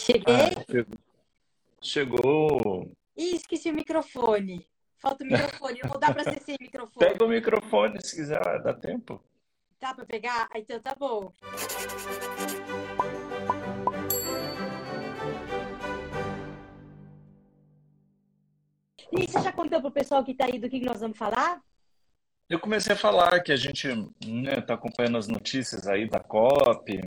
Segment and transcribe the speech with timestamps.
[0.00, 0.34] Cheguei?
[0.34, 0.98] Ah, chegou.
[1.82, 2.92] Chegou.
[3.16, 4.66] Ih, esqueci o microfone.
[4.98, 5.80] Falta o microfone.
[5.84, 7.06] Não dá para ser sem microfone.
[7.06, 9.22] Pega o microfone se quiser, dá tempo.
[9.78, 10.48] Dá para pegar?
[10.52, 11.32] Ah, Então tá bom.
[19.12, 21.60] E você já contou pro pessoal que tá aí do que nós vamos falar?
[22.48, 23.88] Eu comecei a falar que a gente
[24.58, 27.00] está acompanhando as notícias aí da COP,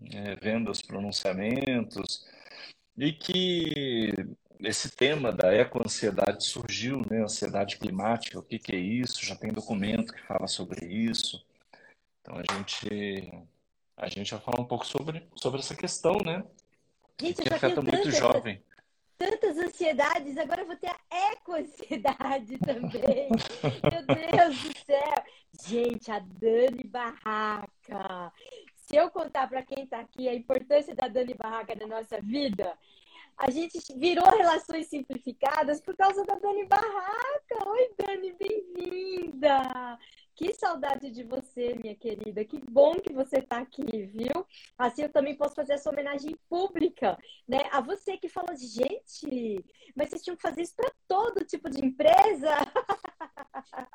[0.00, 2.26] né, vendo os pronunciamentos,
[2.96, 4.12] e que
[4.60, 7.22] esse tema da ecoansiedade surgiu, né?
[7.22, 9.24] Ansiedade climática, o que que é isso?
[9.24, 11.44] Já tem documento que fala sobre isso.
[12.20, 13.32] Então a gente
[13.96, 16.42] a gente vai falar um pouco sobre, sobre essa questão, né?
[17.20, 18.62] Gente, Que afeta muito tantas, jovem.
[19.18, 23.28] tantas ansiedades, agora eu vou ter a eco-ansiedade também.
[23.28, 25.24] Meu Deus do céu!
[25.66, 28.32] Gente, a Dani Barraca.
[28.90, 32.76] Se eu contar para quem está aqui a importância da Dani Barraca na nossa vida,
[33.38, 37.68] a gente virou relações simplificadas por causa da Dani Barraca.
[37.68, 39.96] Oi, Dani, bem-vinda!
[40.40, 42.42] Que saudade de você, minha querida.
[42.46, 44.46] Que bom que você está aqui, viu?
[44.78, 47.68] Assim eu também posso fazer essa homenagem pública, né?
[47.70, 49.62] A você que falou, gente,
[49.94, 52.56] mas vocês tinham que fazer isso para todo tipo de empresa.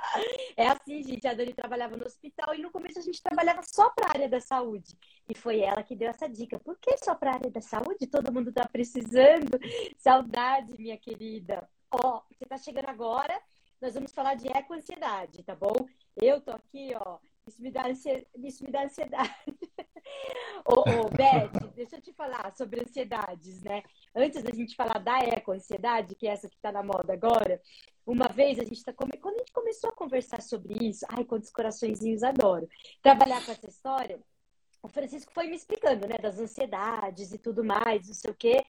[0.55, 1.27] É assim, gente.
[1.27, 4.29] A Dani trabalhava no hospital e no começo a gente trabalhava só para a área
[4.29, 4.97] da saúde.
[5.27, 6.57] E foi ela que deu essa dica.
[6.59, 8.07] Por que só para a área da saúde?
[8.07, 9.59] Todo mundo está precisando.
[9.97, 11.67] Saudade, minha querida.
[11.91, 13.37] Ó, você está chegando agora.
[13.81, 15.73] Nós vamos falar de eco-ansiedade, tá bom?
[16.15, 17.17] Eu tô aqui, ó.
[17.47, 18.27] Isso me dá ansiedade.
[18.43, 19.33] Isso me dá ansiedade.
[20.65, 23.83] Ô, ô, Beth, deixa eu te falar sobre ansiedades, né?
[24.15, 27.61] Antes da gente falar da eco-ansiedade, que é essa que tá na moda agora,
[28.05, 29.17] uma vez a gente tá come...
[29.17, 32.67] quando a gente começou a conversar sobre isso, ai, quantos coraçõezinhos adoro.
[33.01, 34.19] Trabalhar com essa história,
[34.81, 38.63] o Francisco foi me explicando, né, das ansiedades e tudo mais, não sei o quê.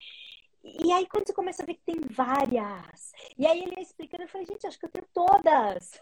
[0.66, 4.24] E aí, quando você começa a ver que tem várias, e aí ele ia explicando,
[4.24, 5.92] eu falei, gente, acho que eu tenho todas.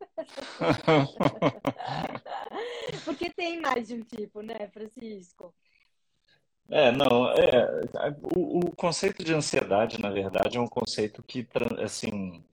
[3.04, 5.54] Porque tem mais de um tipo, né, Francisco?
[6.68, 7.82] É, não, é,
[8.36, 11.48] o, o conceito de ansiedade, na verdade, é um conceito que,
[11.82, 12.44] assim,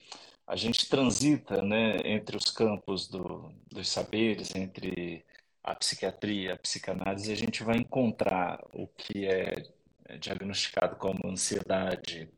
[0.46, 5.24] a gente transita, né, entre os campos do, dos saberes, entre
[5.62, 9.75] a psiquiatria, a psicanálise, e a gente vai encontrar o que é
[10.20, 12.28] diagnosticado como ansiedade,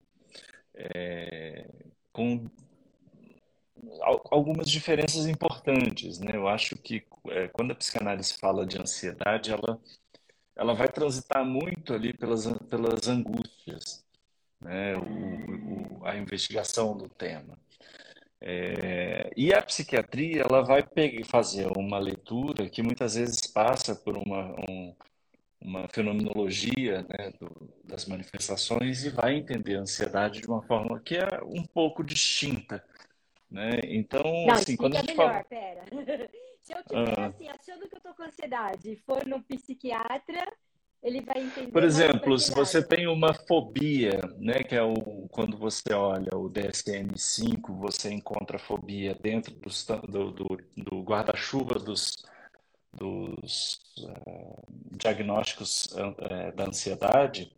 [0.74, 1.66] é,
[2.12, 2.46] com
[4.02, 6.32] al- algumas diferenças importantes, né?
[6.36, 9.80] Eu acho que é, quando a psicanálise fala de ansiedade, ela,
[10.56, 14.04] ela vai transitar muito ali pelas, pelas angústias,
[14.60, 14.96] né?
[14.96, 17.58] O, o- a investigação do tema.
[18.40, 24.16] É, e a psiquiatria, ela vai pe- fazer uma leitura que muitas vezes passa por
[24.16, 24.94] uma, um-
[25.60, 31.16] uma fenomenologia, né, do- das manifestações e vai entender a ansiedade de uma forma que
[31.16, 32.84] é um pouco distinta,
[33.50, 33.80] né?
[33.84, 35.84] Então, Não, assim, quando a gente melhor, fala, pera.
[36.60, 40.52] Se eu tiver ah, assim, achando que eu tô com ansiedade e for no psiquiatra,
[41.02, 44.94] ele vai por entender mais exemplo, se você tem uma fobia, né, que é o
[45.30, 52.22] quando você olha o DSM-5, você encontra fobia dentro dos do, do, do guarda-chuva dos,
[52.92, 54.62] dos eh,
[54.98, 57.50] diagnósticos eh, da ansiedade,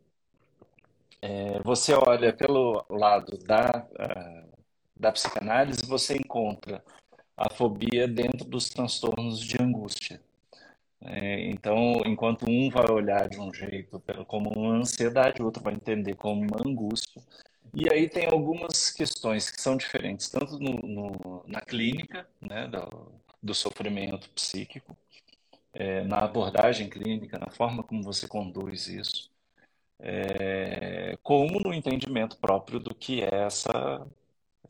[1.23, 4.45] eh, você olha pelo lado da, eh,
[4.97, 6.83] da psicanálise, você encontra
[7.37, 10.21] a fobia dentro dos transtornos de angústia.
[11.03, 15.75] É, então, enquanto um vai olhar de um jeito como uma ansiedade, o outro vai
[15.75, 17.23] entender como uma angústia.
[17.75, 23.13] E aí tem algumas questões que são diferentes, tanto no, no- na clínica, né, do,
[23.43, 24.97] do sofrimento psíquico,
[25.73, 29.31] é, na abordagem clínica, na forma como você conduz isso,
[29.99, 34.07] é, como no entendimento próprio do que é essa,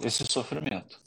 [0.02, 1.00] esse sofrimento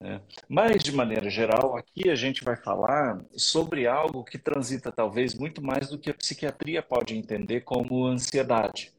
[0.00, 0.20] né?
[0.48, 5.62] Mas, de maneira geral, aqui a gente vai falar sobre algo que transita talvez muito
[5.62, 8.92] mais do que a psiquiatria pode entender como ansiedade,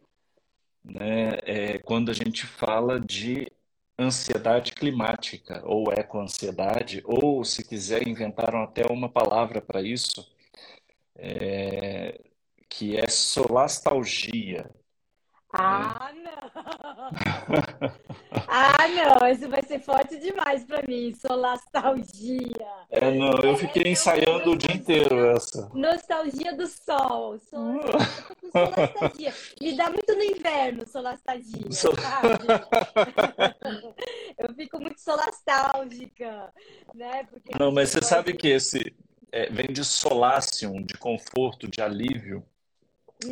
[0.83, 1.37] né?
[1.45, 3.51] É quando a gente fala de
[3.99, 10.27] ansiedade climática, ou ecoansiedade, ou, se quiser, inventaram até uma palavra para isso,
[11.17, 12.19] é,
[12.69, 14.69] que é solastalgia, né?
[15.53, 17.87] Ah, não!
[18.49, 19.27] Ah, não!
[19.27, 21.13] Isso vai ser forte demais pra mim.
[21.13, 22.67] Solastalgia.
[22.89, 25.35] É, não, eu fiquei é, ensaiando o dia inteiro nostalgia.
[25.35, 25.69] essa.
[25.73, 27.39] Nostalgia do sol.
[27.39, 27.81] Sol-
[28.43, 29.33] Eu solastalgia.
[29.61, 32.45] Me dá muito no inverno, solastalgia, So- sabe?
[34.37, 36.53] Eu fico muito solastálgica,
[36.93, 37.23] né?
[37.25, 38.95] Porque Não, mas você sabe que esse
[39.31, 42.43] é, vem de solácium, de conforto, de alívio.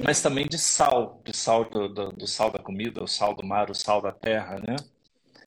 [0.03, 3.45] mas também de sal, de sal do, do, do sal da comida, o sal do
[3.45, 4.75] mar, o sal da terra, né?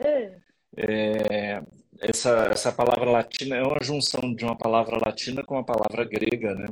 [0.00, 0.40] Hum.
[0.76, 1.62] É,
[2.00, 6.54] essa, essa palavra latina é uma junção de uma palavra latina com uma palavra grega,
[6.54, 6.68] né?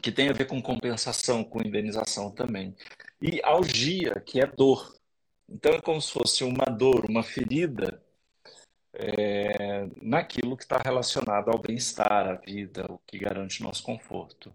[0.00, 2.74] Que tem a ver com compensação, com indenização também.
[3.20, 4.96] E algia, que é dor.
[5.48, 8.01] Então é como se fosse uma dor, uma ferida
[8.94, 14.54] é, naquilo que está relacionado ao bem-estar, à vida, o que garante nosso conforto.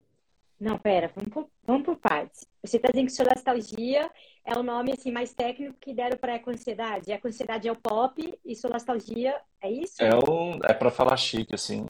[0.59, 2.45] Não, pera, vamos por, vamos por partes.
[2.63, 4.09] Você está dizendo que solastalgia
[4.43, 7.11] é o nome assim, mais técnico que deram para eco-ansiedade.
[7.11, 10.01] Eco-ansiedade é o pop e solastalgia é isso?
[10.01, 11.81] É, o, é para falar chique, assim.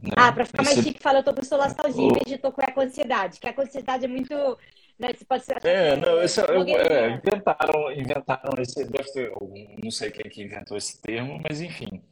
[0.00, 0.12] Né?
[0.16, 2.38] Ah, para ficar mais Esse- chique, fala eu tô com solastalgia o- em vez de
[2.38, 3.40] tô com eco-ansiedade.
[3.40, 4.32] Que a eco-ansiedade é muito.
[4.98, 5.64] Né, pode ser.
[5.66, 9.32] É, não, esse é, é, inventaram, inventaram esse, deve ter,
[9.82, 12.02] não sei quem que inventou esse termo, mas enfim,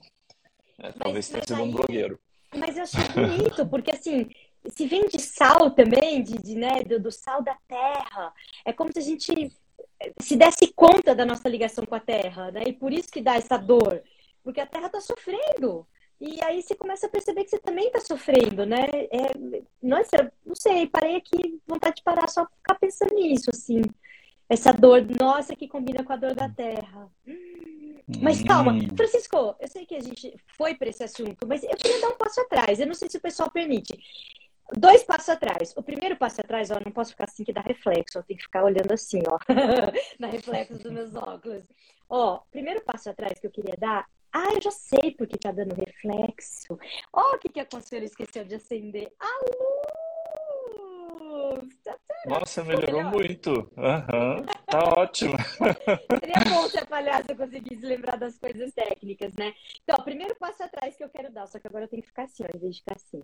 [0.81, 2.19] É, talvez tenha mas sido um blogueiro.
[2.55, 4.29] Mas eu achei bonito, porque assim,
[4.69, 8.33] se vem de sal também, de, de, né, do, do sal da terra,
[8.65, 9.53] é como se a gente
[10.21, 12.63] se desse conta da nossa ligação com a terra, né?
[12.67, 14.03] E por isso que dá essa dor,
[14.43, 15.87] porque a terra está sofrendo.
[16.21, 18.87] E aí você começa a perceber que você também está sofrendo, né?
[19.11, 19.33] É,
[19.83, 23.83] nossa, não sei, parei aqui, vontade de parar só ficar pensando nisso, assim.
[24.49, 27.11] Essa dor, nossa, que combina com a dor da terra.
[28.21, 28.89] Mas calma, Hum.
[28.97, 32.17] Francisco, eu sei que a gente foi para esse assunto, mas eu queria dar um
[32.17, 32.79] passo atrás.
[32.79, 33.99] Eu não sei se o pessoal permite.
[34.77, 35.73] Dois passos atrás.
[35.77, 38.45] O primeiro passo atrás, ó, não posso ficar assim que dá reflexo, eu tenho que
[38.45, 39.39] ficar olhando assim, ó,
[40.19, 41.63] na reflexo dos meus óculos.
[42.09, 44.07] Ó, primeiro passo atrás que eu queria dar.
[44.33, 46.79] Ah, eu já sei porque tá dando reflexo.
[47.13, 49.13] Ó, o que que a Conselho esqueceu de acender?
[49.21, 49.93] A luz!
[51.85, 51.97] Tá
[52.27, 53.13] Nossa, melhorou melhor.
[53.13, 53.71] muito.
[53.77, 55.35] Aham, tá ótimo.
[56.21, 59.53] Seria bom se a palhaça conseguisse lembrar das coisas técnicas, né?
[59.83, 62.25] Então, primeiro passo atrás que eu quero dar, só que agora eu tenho que ficar
[62.25, 63.23] assim, ó, em vez de ficar assim.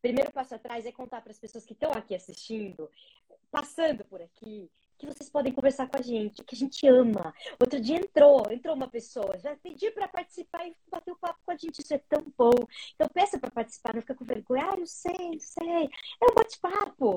[0.00, 2.90] Primeiro passo atrás é contar para as pessoas que estão aqui assistindo,
[3.50, 7.32] passando por aqui, que vocês podem conversar com a gente, que a gente ama.
[7.60, 11.52] Outro dia entrou, entrou uma pessoa, já pediu para participar e bater o papo com
[11.52, 12.50] a gente, isso é tão bom.
[12.94, 14.70] Então, peça para participar, não fica com vergonha.
[14.70, 15.84] Ah, eu sei, sei.
[16.20, 17.14] É um bate-papo.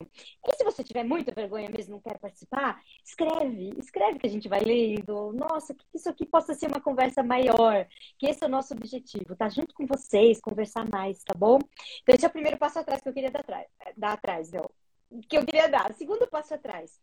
[0.47, 4.47] E se você tiver muita vergonha mesmo, não quer participar, escreve, escreve que a gente
[4.47, 5.33] vai lendo.
[5.33, 7.87] Nossa, que isso aqui possa ser uma conversa maior,
[8.17, 11.59] que esse é o nosso objetivo, tá junto com vocês, conversar mais, tá bom?
[12.03, 13.67] Então, esse é o primeiro passo atrás que eu queria dar atrás,
[13.97, 14.69] dar atrás, não,
[15.27, 15.93] que eu queria dar.
[15.93, 16.99] Segundo passo atrás,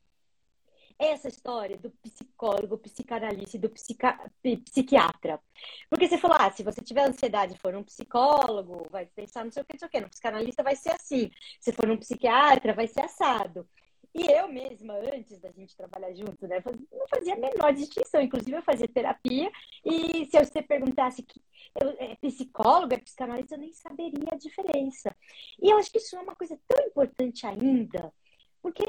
[0.99, 4.31] essa história do psicólogo, psicanalista e do psica-
[4.65, 5.41] psiquiatra.
[5.89, 9.53] Porque você falou, ah, se você tiver ansiedade e for um psicólogo, vai pensar não
[9.53, 10.01] sei o que, não sei o que.
[10.01, 11.31] No psicanalista vai ser assim.
[11.61, 13.69] Se for um psiquiatra, vai ser assado.
[14.15, 18.21] E eu mesma, antes da gente trabalhar junto, né, não fazia a menor distinção.
[18.21, 19.51] Inclusive, eu fazia terapia
[19.85, 21.41] e se você perguntasse que
[21.81, 25.15] eu, é psicólogo, é psicanalista, eu nem saberia a diferença.
[25.63, 28.13] E eu acho que isso é uma coisa tão importante ainda,
[28.61, 28.85] porque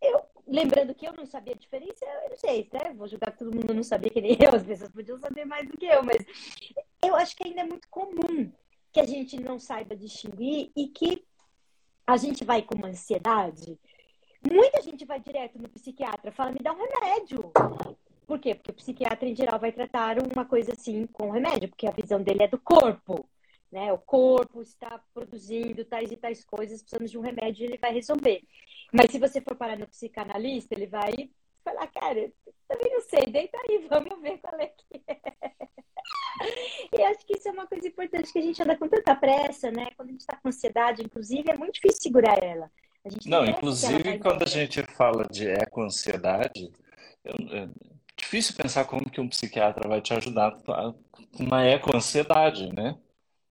[0.00, 2.92] eu, lembrando que eu não sabia a diferença, eu não sei, né?
[2.94, 5.66] Vou julgar que todo mundo não sabia que nem eu, as pessoas podiam saber mais
[5.66, 6.24] do que eu, mas
[7.02, 8.52] eu acho que ainda é muito comum
[8.92, 11.24] que a gente não saiba distinguir e que
[12.06, 13.78] a gente vai com uma ansiedade.
[14.50, 17.52] Muita gente vai direto no psiquiatra, fala, me dá um remédio.
[18.26, 18.54] Por quê?
[18.54, 22.20] Porque o psiquiatra, em geral, vai tratar uma coisa assim com remédio, porque a visão
[22.20, 23.24] dele é do corpo.
[23.70, 23.92] Né?
[23.92, 27.92] O corpo está produzindo tais e tais coisas, precisamos de um remédio e ele vai
[27.92, 28.42] resolver.
[28.92, 31.30] Mas se você for parar no psicanalista, ele vai
[31.64, 32.32] falar, cara,
[32.66, 35.20] também não sei, deita aí, vamos ver qual é que é.
[36.92, 39.70] E acho que isso é uma coisa importante que a gente anda com tanta pressa,
[39.70, 39.88] né?
[39.96, 42.70] Quando a gente está com ansiedade, inclusive, é muito difícil segurar ela.
[43.26, 46.70] Não, inclusive quando a gente fala de eco-ansiedade,
[47.24, 47.68] é
[48.16, 50.94] difícil pensar como que um psiquiatra vai te ajudar com
[51.38, 52.98] uma eco-ansiedade, né?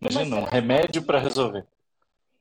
[0.02, 1.66] Imagina, um remédio para resolver.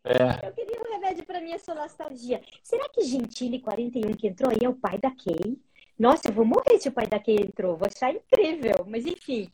[0.04, 2.40] É, Eu queria um remédio para minha solastalgia.
[2.62, 5.58] Será que Gentili 41 que entrou aí é o pai da Kay?
[5.98, 7.76] Nossa, eu vou morrer se o pai da Kay entrou.
[7.76, 8.86] Vou achar incrível.
[8.86, 9.50] Mas enfim,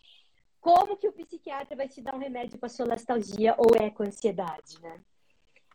[0.61, 5.01] como que o psiquiatra vai te dar um remédio para solastalgia ou eco-ansiedade, né?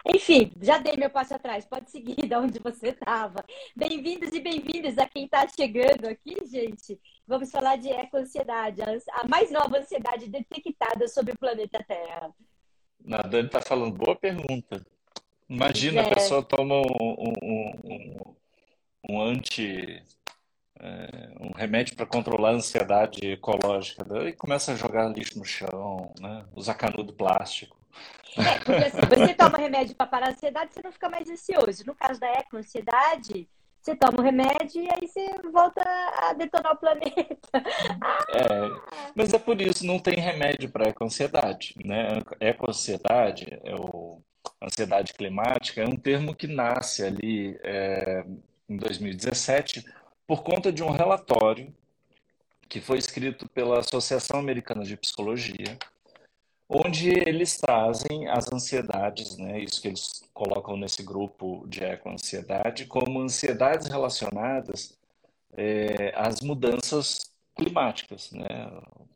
[0.05, 1.65] Enfim, já dei meu passo atrás.
[1.65, 3.43] Pode seguir de onde você estava.
[3.75, 6.99] Bem-vindos e bem-vindas a quem está chegando aqui, gente.
[7.27, 8.89] Vamos falar de eco-ansiedade, a
[9.21, 12.33] a mais nova ansiedade detectada sobre o planeta Terra.
[13.11, 14.85] a Dani está falando, boa pergunta.
[15.49, 16.13] Imagina, a É.
[16.13, 18.35] pessoa toma um, um, um,
[19.09, 20.01] um anti,
[20.79, 26.13] é, um remédio para controlar a ansiedade ecológica, daí começa a jogar lixo no chão,
[26.19, 26.45] né?
[26.55, 27.78] Usar canudo plástico.
[28.37, 31.83] É, porque assim, você toma remédio para parar a ansiedade, você não fica mais ansioso.
[31.85, 33.47] No caso da eco-ansiedade,
[33.81, 35.81] você toma o remédio e aí você volta
[36.21, 37.37] a detonar o planeta.
[38.31, 42.21] É, mas é por isso, não tem remédio para eco-ansiedade, né?
[42.39, 44.21] Eco-ansiedade é o,
[44.61, 48.23] ansiedade climática, é um termo que nasce ali é,
[48.67, 49.83] em 2017
[50.27, 51.73] por conta de um relatório
[52.67, 55.77] que foi escrito pela Associação Americana de Psicologia,
[56.69, 63.19] onde eles trazem as ansiedades, né, isso que eles colocam nesse grupo de eco-ansiedade, como
[63.21, 64.97] ansiedades relacionadas
[65.53, 68.47] é, às mudanças climáticas, né?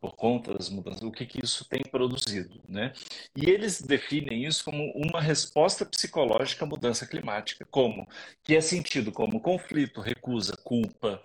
[0.01, 2.59] por conta das mudanças, o que, que isso tem produzido.
[2.67, 2.91] Né?
[3.35, 8.05] E eles definem isso como uma resposta psicológica à mudança climática, como
[8.43, 11.21] que é sentido como conflito, recusa, culpa,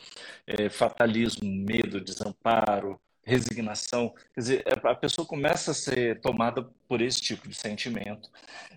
[0.46, 4.14] é, fatalismo, medo, desamparo, resignação.
[4.34, 8.30] Quer dizer, a pessoa começa a ser tomada por esse tipo de sentimento.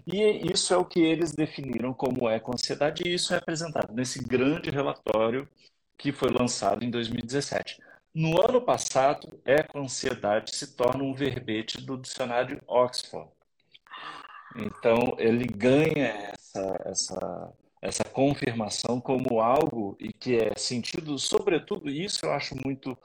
[0.06, 4.70] E isso é o que eles definiram como eco-ansiedade, e isso é apresentado nesse grande
[4.70, 5.48] relatório
[5.98, 7.80] que foi lançado em 2017.
[8.14, 13.30] No ano passado, eco-ansiedade se torna um verbete do dicionário Oxford.
[14.56, 22.26] Então, ele ganha essa, essa, essa confirmação como algo e que é sentido, sobretudo, isso
[22.26, 22.98] eu acho muito, é,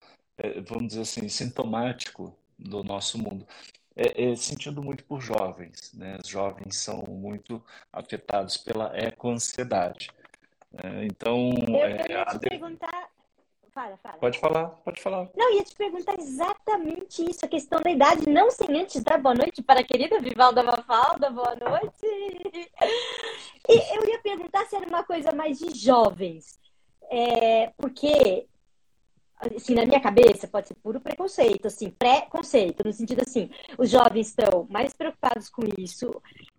[0.66, 3.46] vamos dizer assim, sintomático do nosso mundo.
[3.94, 6.18] É, é sentido muito por jovens, né?
[6.22, 7.62] Os jovens são muito
[7.92, 10.10] afetados pela eco-ansiedade.
[10.82, 13.08] É, então, eu, eu é, ia te perguntar
[13.76, 14.16] Fala, fala.
[14.16, 15.28] Pode falar, pode falar.
[15.36, 19.34] Não, ia te perguntar exatamente isso, a questão da idade, não sem antes dar boa
[19.34, 22.06] noite para a querida Vivalda Mafalda, boa noite.
[23.68, 26.58] E eu ia perguntar se era uma coisa mais de jovens,
[27.10, 28.46] é, porque
[29.38, 34.28] assim, na minha cabeça, pode ser puro preconceito, assim, pré-conceito, no sentido assim, os jovens
[34.28, 36.10] estão mais preocupados com isso,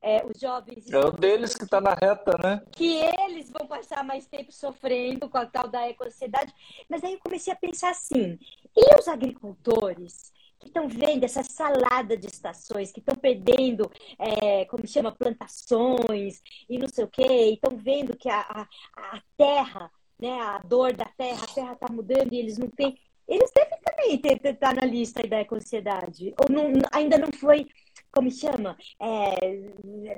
[0.01, 0.89] é, os jovens...
[0.91, 2.61] É o deles que está na reta, né?
[2.71, 6.53] Que eles vão passar mais tempo sofrendo com a tal da eco-ansiedade,
[6.89, 8.37] mas aí eu comecei a pensar assim,
[8.75, 14.87] e os agricultores que estão vendo essa salada de estações, que estão perdendo, é, como
[14.87, 19.91] chama, plantações e não sei o quê, e estão vendo que a, a, a terra
[20.19, 22.97] né, a dor da terra, a terra está mudando e eles não têm.
[23.27, 26.33] Eles devem também estar tá na lista da eco-ansiedade.
[26.39, 27.67] Ou não, ainda não foi,
[28.11, 28.77] como chama?
[29.01, 29.35] É,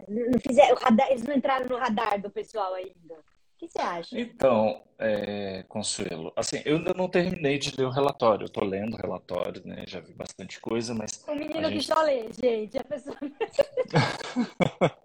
[0.08, 3.16] não fizeram, radar, eles não entraram no radar do pessoal ainda.
[3.16, 4.18] O que você acha?
[4.18, 8.44] Então, é, Consuelo, assim, eu ainda não terminei de ler o relatório.
[8.44, 9.84] Eu estou lendo o relatório, né?
[9.86, 11.22] Já vi bastante coisa, mas.
[11.28, 11.80] O menino gente...
[11.80, 12.78] que só lê, gente.
[12.78, 13.18] A pessoa.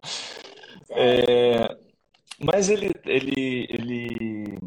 [0.91, 1.77] é,
[2.39, 4.59] mas ele, ele, ele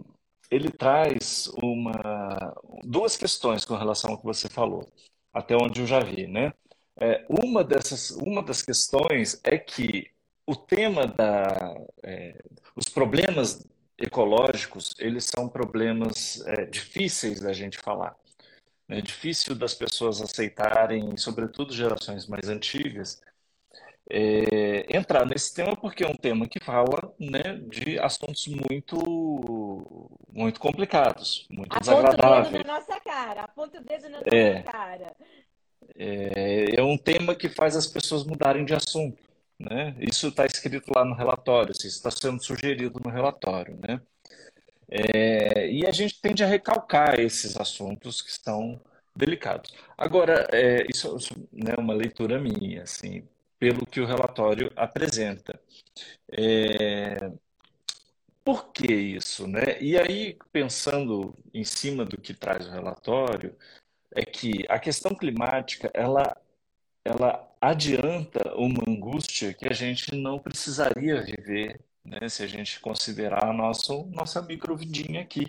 [0.50, 4.88] ele traz uma, duas questões com relação ao que você falou,
[5.34, 6.54] até onde eu já vi, né?
[7.00, 10.10] É, uma, dessas, uma das questões é que
[10.46, 11.76] o tema da...
[12.04, 12.42] É,
[12.76, 13.66] os problemas
[13.98, 18.16] ecológicos, eles são problemas é, difíceis da gente falar.
[18.90, 23.22] É difícil das pessoas aceitarem, sobretudo gerações mais antigas,
[24.10, 30.60] é, entrar nesse tema porque é um tema que fala né, de assuntos muito muito
[30.60, 32.48] complicados, muito aponta desagradáveis.
[32.48, 35.16] Aponta o dedo na nossa cara, aponta o dedo na nossa é, cara.
[35.96, 39.28] É, é um tema que faz as pessoas mudarem de assunto.
[39.60, 39.96] Né?
[40.00, 43.78] Isso está escrito lá no relatório, isso está sendo sugerido no relatório.
[43.78, 44.00] Né?
[44.90, 48.80] É, e a gente tende a recalcar esses assuntos que estão
[49.16, 49.74] delicados.
[49.98, 53.28] Agora, é, isso, isso é né, uma leitura minha, assim,
[53.60, 55.60] pelo que o relatório apresenta.
[56.32, 57.32] É...
[58.44, 59.48] Por que isso?
[59.48, 59.80] Né?
[59.82, 63.56] E aí, pensando em cima do que traz o relatório,
[64.12, 66.36] é que a questão climática ela,
[67.04, 73.46] ela adianta uma angústia que a gente não precisaria viver né, se a gente considerar
[73.50, 75.48] a nossa, nossa microvidinha aqui,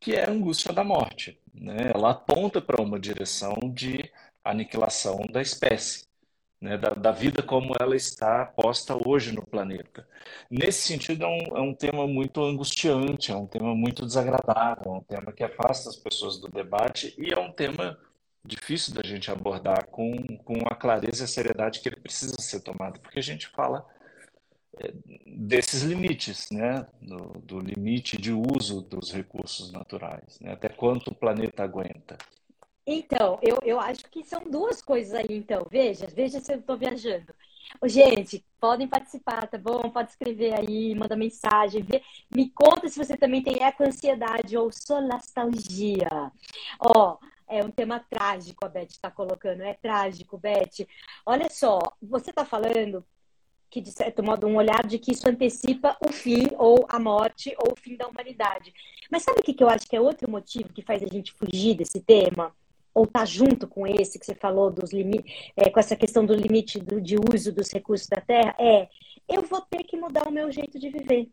[0.00, 1.38] que é a angústia da morte.
[1.52, 1.92] Né?
[1.94, 4.10] Ela aponta para uma direção de
[4.42, 6.09] aniquilação da espécie
[6.60, 10.06] né, da, da, vida como ela está posta hoje no planeta.
[10.50, 14.96] Nesse sentido, é um, é um tema muito angustiante, é um tema muito desagradável, é
[14.96, 17.98] um tema que afasta as pessoas do debate e é um tema
[18.44, 20.12] difícil da gente abordar com,
[20.44, 23.86] com a clareza e a seriedade que ele precisa ser tomado, porque a gente fala
[24.78, 24.92] é,
[25.26, 26.86] desses limites, né?
[27.00, 30.52] Do, do, limite de uso dos recursos naturais, né?
[30.52, 32.16] até quanto o planeta aguenta.
[32.86, 35.66] Então, eu, eu acho que são duas coisas aí, então.
[35.70, 37.34] Veja, veja se eu estou viajando.
[37.84, 39.90] Gente, podem participar, tá bom?
[39.90, 42.02] Pode escrever aí, manda mensagem, vê.
[42.34, 46.32] me conta se você também tem eco-ansiedade ou solastalgia.
[46.80, 47.16] Ó,
[47.48, 49.62] é um tema trágico, a Beth está colocando.
[49.62, 50.86] É trágico, Beth.
[51.24, 53.04] Olha só, você está falando
[53.70, 57.54] que, de certo modo, um olhar de que isso antecipa o fim, ou a morte,
[57.58, 58.74] ou o fim da humanidade.
[59.10, 61.76] Mas sabe o que eu acho que é outro motivo que faz a gente fugir
[61.76, 62.54] desse tema?
[62.94, 66.34] Ou está junto com esse que você falou dos limites, é, com essa questão do
[66.34, 68.88] limite do, de uso dos recursos da terra, é
[69.28, 71.28] eu vou ter que mudar o meu jeito de viver.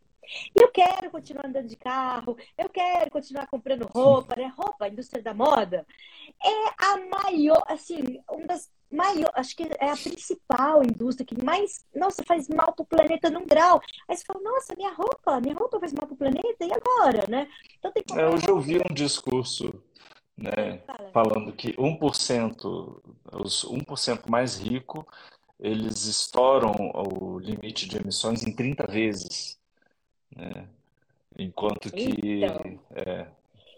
[0.56, 4.52] E eu quero continuar andando de carro, eu quero continuar comprando roupa, né?
[4.56, 5.86] Roupa, a indústria da moda
[6.44, 11.86] é a maior, assim, uma das maiores, acho que é a principal indústria que mais,
[11.96, 13.82] nossa, faz mal pro planeta num grau.
[14.08, 17.48] Aí você fala, nossa, minha roupa, minha roupa faz mal pro planeta, e agora, né?
[17.78, 19.74] Então tem que é, Hoje eu vi um discurso,
[20.38, 20.80] né,
[21.12, 23.02] falando que 1%,
[23.34, 25.08] os 1% mais rico,
[25.60, 29.58] eles estouram o limite de emissões em 30 vezes.
[30.36, 30.68] Né?
[31.38, 32.44] Enquanto que.
[32.44, 33.28] Então, é...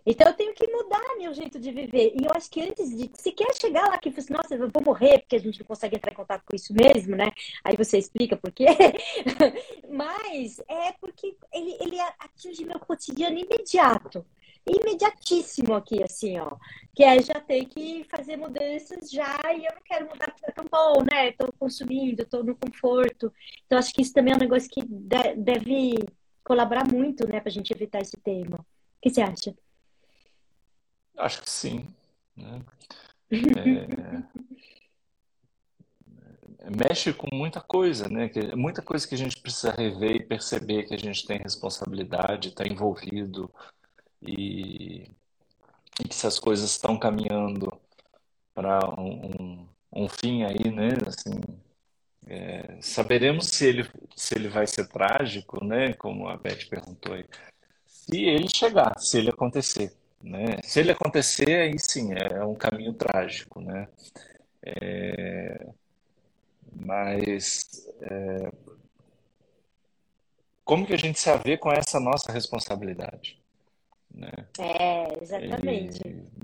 [0.05, 2.13] então eu tenho que mudar meu jeito de viver.
[2.15, 3.09] E eu acho que antes de.
[3.13, 5.95] Se quer chegar lá que fosse, nossa, eu vou morrer porque a gente não consegue
[5.95, 7.31] entrar em contato com isso mesmo, né?
[7.63, 8.65] Aí você explica por quê.
[9.89, 14.25] Mas é porque ele, ele atinge meu cotidiano imediato
[14.69, 16.57] imediatíssimo aqui, assim, ó.
[16.95, 20.51] Que é já ter que fazer mudanças já e eu não quero mudar porque tá
[20.51, 21.31] tão bom, né?
[21.33, 23.33] Tô consumindo, tô no conforto.
[23.65, 24.81] Então, acho que isso também é um negócio que
[25.37, 25.95] deve
[26.43, 28.57] colaborar muito, né, para a gente evitar esse tema.
[28.57, 29.55] O que você acha?
[31.15, 31.87] Acho que sim.
[32.35, 32.61] Né?
[36.61, 36.71] É...
[36.71, 38.29] mexe com muita coisa, né?
[38.55, 42.65] Muita coisa que a gente precisa rever e perceber que a gente tem responsabilidade, está
[42.67, 43.49] envolvido
[44.21, 45.09] e,
[45.99, 47.71] e, que se as coisas estão caminhando
[48.53, 50.89] para um, um, fim aí, né?
[51.07, 51.41] Assim,
[52.27, 55.93] é, saberemos se ele, se ele vai ser trágico, né?
[55.93, 57.25] Como a Beth perguntou aí.
[57.85, 60.61] Se ele chegar, se ele acontecer, né?
[60.63, 63.87] Se ele acontecer, aí sim, é um caminho trágico, né?
[64.61, 65.67] É,
[66.75, 68.51] mas é,
[70.63, 73.38] como que a gente se vê com essa nossa responsabilidade?
[74.19, 74.31] Né?
[74.59, 76.01] É, exatamente.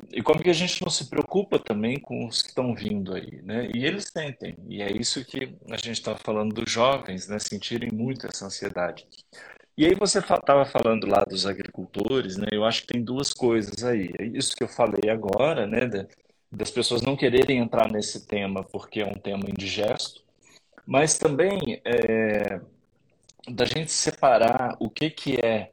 [0.09, 3.13] E, e, como que a gente não se preocupa também com os que estão vindo
[3.13, 3.69] aí, né?
[3.75, 7.37] E eles sentem, e é isso que a gente está falando dos jovens, né?
[7.37, 9.05] Sentirem muito essa ansiedade.
[9.77, 12.47] E aí você estava falando lá dos agricultores, né?
[12.49, 14.09] Eu acho que tem duas coisas aí.
[14.17, 16.07] É isso que eu falei agora, né?
[16.49, 20.23] Das pessoas não quererem entrar nesse tema porque é um tema indigesto,
[20.87, 22.61] mas também é,
[23.49, 25.71] da gente separar o que que é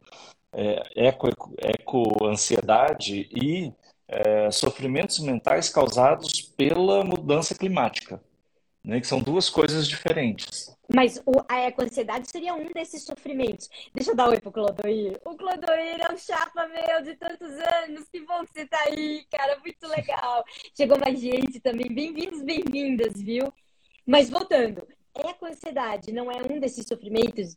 [0.53, 3.73] é, eco, eco ansiedade e
[4.07, 8.23] é, sofrimentos mentais causados pela mudança climática,
[8.85, 10.77] né, que são duas coisas diferentes.
[10.95, 13.69] Mas o, a eco-ansiedade seria um desses sofrimentos.
[13.95, 15.19] Deixa eu dar oi pro Clodoir.
[15.25, 18.09] O Clodoir é um chapa meu de tantos anos.
[18.11, 19.59] Que bom que você tá aí, cara.
[19.61, 20.45] Muito legal.
[20.77, 21.88] Chegou mais gente também.
[21.88, 23.51] Bem-vindos, bem-vindas, viu?
[24.05, 27.57] Mas voltando, eco-ansiedade não é um desses sofrimentos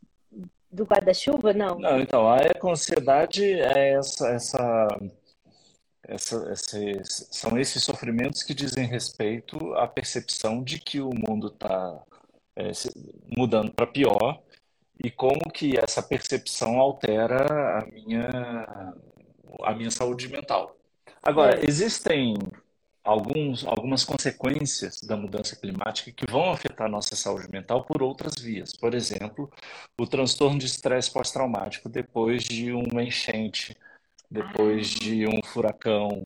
[0.76, 1.80] do guarda-chuva, não?
[1.80, 4.88] Não, então, a eco-ansiedade é essa, essa,
[6.04, 12.00] essa, esses, são esses sofrimentos que dizem respeito à percepção de que o mundo está
[12.56, 12.72] é,
[13.36, 14.42] mudando para pior
[15.04, 18.94] e como que essa percepção altera a minha,
[19.64, 20.76] a minha saúde mental.
[21.22, 21.66] Agora, é.
[21.68, 22.36] existem
[23.06, 28.76] alguns, algumas consequências da mudança climática que vão afetar nossa saúde mental por outras vias.
[28.76, 29.50] Por exemplo,
[29.98, 33.78] o transtorno de estresse pós-traumático depois de uma enchente,
[34.30, 36.26] depois de um furacão,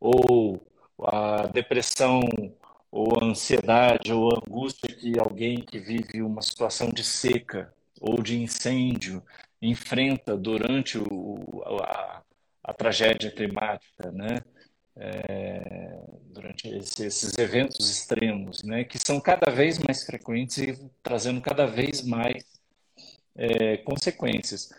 [0.00, 0.66] ou
[1.02, 2.22] a depressão,
[2.90, 8.22] ou a ansiedade, ou a angústia que alguém que vive uma situação de seca ou
[8.22, 9.22] de incêndio
[9.60, 12.22] enfrenta durante o, a,
[12.62, 14.40] a tragédia climática, né?
[14.96, 15.93] é,
[16.44, 21.66] durante esse, esses eventos extremos, né, que são cada vez mais frequentes e trazendo cada
[21.66, 22.44] vez mais
[23.34, 24.70] é, consequências.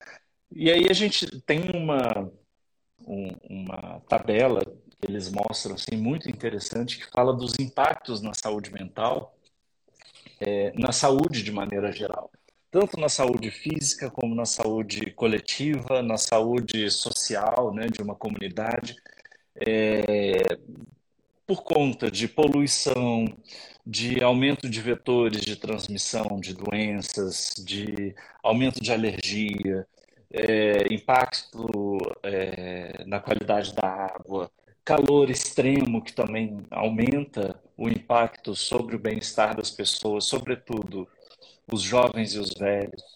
[0.51, 2.31] E aí a gente tem uma,
[3.01, 8.71] um, uma tabela que eles mostram assim, muito interessante que fala dos impactos na saúde
[8.71, 9.35] mental,
[10.39, 12.31] é, na saúde de maneira geral
[12.69, 18.97] tanto na saúde física como na saúde coletiva, na saúde social, né, de uma comunidade
[19.55, 20.57] é,
[21.45, 23.25] por conta de poluição,
[23.85, 29.87] de aumento de vetores de transmissão de doenças, de aumento de alergia,
[30.31, 34.51] é, impacto é, na qualidade da água,
[34.83, 41.07] calor extremo que também aumenta o impacto sobre o bem-estar das pessoas, sobretudo
[41.71, 43.15] os jovens e os velhos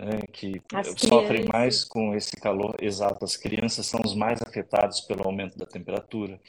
[0.00, 1.48] né, que as sofrem crianças.
[1.52, 2.74] mais com esse calor.
[2.80, 6.40] Exato, as crianças são os mais afetados pelo aumento da temperatura.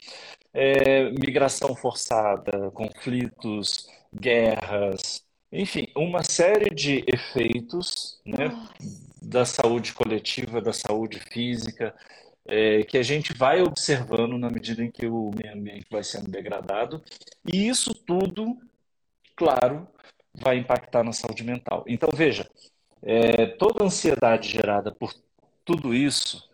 [0.52, 8.50] É, migração forçada, conflitos, guerras, enfim, uma série de efeitos né,
[9.20, 11.94] da saúde coletiva, da saúde física,
[12.46, 16.30] é, que a gente vai observando na medida em que o meio ambiente vai sendo
[16.30, 17.02] degradado.
[17.52, 18.56] E isso tudo,
[19.36, 19.86] claro,
[20.34, 21.84] vai impactar na saúde mental.
[21.86, 22.48] Então, veja,
[23.02, 25.12] é, toda ansiedade gerada por
[25.64, 26.48] tudo isso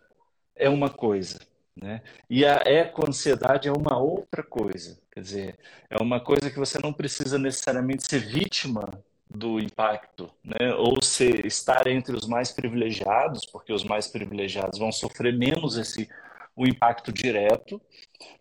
[0.55, 1.39] é uma coisa,
[1.75, 2.01] né?
[2.29, 4.99] E a eco-ansiedade é uma outra coisa.
[5.11, 5.59] Quer dizer,
[5.89, 10.73] é uma coisa que você não precisa necessariamente ser vítima do impacto, né?
[10.75, 16.09] ou ser, estar entre os mais privilegiados, porque os mais privilegiados vão sofrer menos esse
[16.55, 17.81] o impacto direto,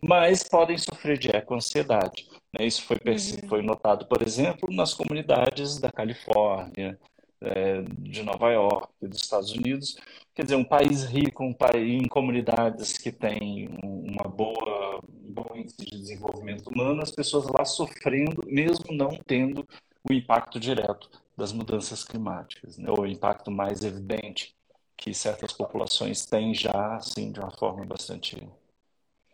[0.02, 2.26] mas podem sofrer de eco-ansiedade.
[2.52, 2.66] Né?
[2.66, 3.48] Isso foi, uhum.
[3.48, 6.98] foi notado, por exemplo, nas comunidades da Califórnia,
[7.40, 9.96] é, de Nova York, dos Estados Unidos.
[10.34, 15.56] Quer dizer, um país rico, um país em comunidades que tem uma boa, um bom
[15.56, 19.66] índice de desenvolvimento humano, as pessoas lá sofrendo, mesmo não tendo
[20.08, 22.90] o impacto direto das mudanças climáticas, né?
[22.90, 24.54] ou o impacto mais evidente
[24.96, 28.36] que certas populações têm já, assim, de uma forma bastante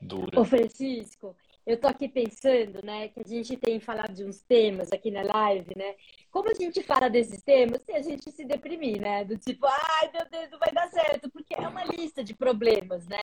[0.00, 0.38] dura.
[0.38, 1.34] Ô Francisco,
[1.66, 5.22] eu tô aqui pensando, né, que a gente tem falado de uns temas aqui na
[5.22, 5.94] live, né?
[6.30, 9.24] Como a gente fala desses temas se a gente se deprimir, né?
[9.24, 13.06] Do tipo, ai meu Deus, não vai dar certo, porque é uma lista de problemas,
[13.06, 13.20] né?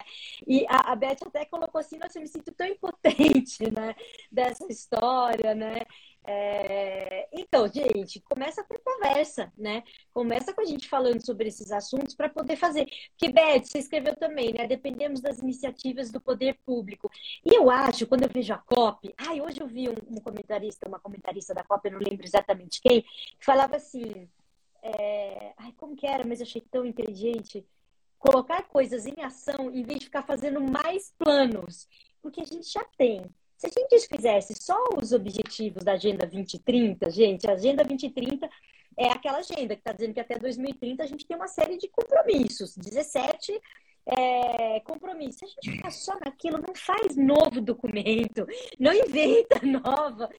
[0.48, 3.96] E a, a Beth até colocou assim, nossa, eu me sinto tão impotente, né?
[4.32, 5.82] Dessa história, né?
[6.24, 7.28] É...
[7.34, 9.84] Então, gente, começa com conversa, né?
[10.14, 12.86] Começa com a gente falando sobre esses assuntos para poder fazer.
[13.12, 14.68] Porque, Beth, você escreveu também, né?
[14.68, 17.10] Dependemos das iniciativas do poder público.
[17.44, 20.88] E eu acho, quando eu vejo a COP, ai, hoje eu vi um, um comentarista,
[20.88, 24.30] uma comentarista da COP, eu não lembro exatamente quem, que falava assim.
[24.84, 25.54] É...
[25.58, 27.66] Ai, como que era, mas eu achei tão inteligente.
[28.20, 31.88] Colocar coisas em ação em vez de ficar fazendo mais planos.
[32.22, 33.26] Porque a gente já tem
[33.62, 38.50] se a gente fizesse só os objetivos da Agenda 2030, gente, a Agenda 2030
[38.98, 41.88] é aquela agenda que está dizendo que até 2030 a gente tem uma série de
[41.88, 43.62] compromissos, 17
[44.06, 45.38] é, compromissos.
[45.38, 48.48] Se a gente ficar só naquilo, não faz novo documento,
[48.80, 50.30] não inventa nova.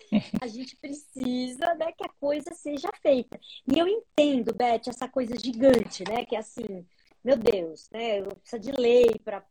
[0.40, 3.38] A gente precisa né, que a coisa seja feita.
[3.72, 6.24] E eu entendo, Beth, essa coisa gigante, né?
[6.26, 6.84] Que é assim,
[7.24, 8.20] meu Deus, né?
[8.22, 9.44] Precisa de lei para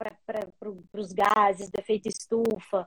[0.94, 2.86] os gases do efeito estufa.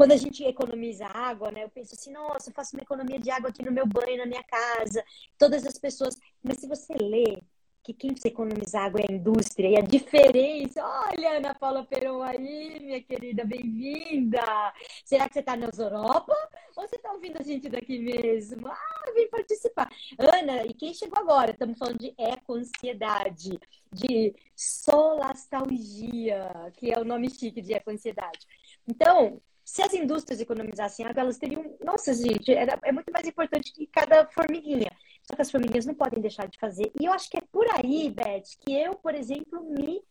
[0.00, 1.62] Quando a gente economiza água, né?
[1.62, 4.24] Eu penso assim, nossa, eu faço uma economia de água aqui no meu banho, na
[4.24, 5.04] minha casa.
[5.36, 6.16] Todas as pessoas.
[6.42, 7.38] Mas se você lê
[7.82, 10.82] que quem precisa economizar água é a indústria e a diferença.
[10.82, 14.40] Olha, Ana Paula Peron aí, minha querida, bem-vinda!
[15.04, 16.34] Será que você está nas Europa
[16.74, 18.68] ou você está ouvindo a gente daqui mesmo?
[18.68, 19.90] Ah, vem participar.
[20.18, 21.50] Ana, e quem chegou agora?
[21.50, 23.60] Estamos falando de eco-ansiedade,
[23.92, 28.46] de solastalgia, que é o nome chique de eco-ansiedade.
[28.88, 31.76] Então, se as indústrias economizassem água, elas teriam.
[31.84, 34.90] Nossa, gente, era, é muito mais importante que cada formiguinha.
[35.22, 36.90] Só que as formiguinhas não podem deixar de fazer.
[37.00, 40.02] E eu acho que é por aí, Beth, que eu, por exemplo, me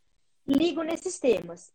[0.48, 1.74] ligo nesses temas.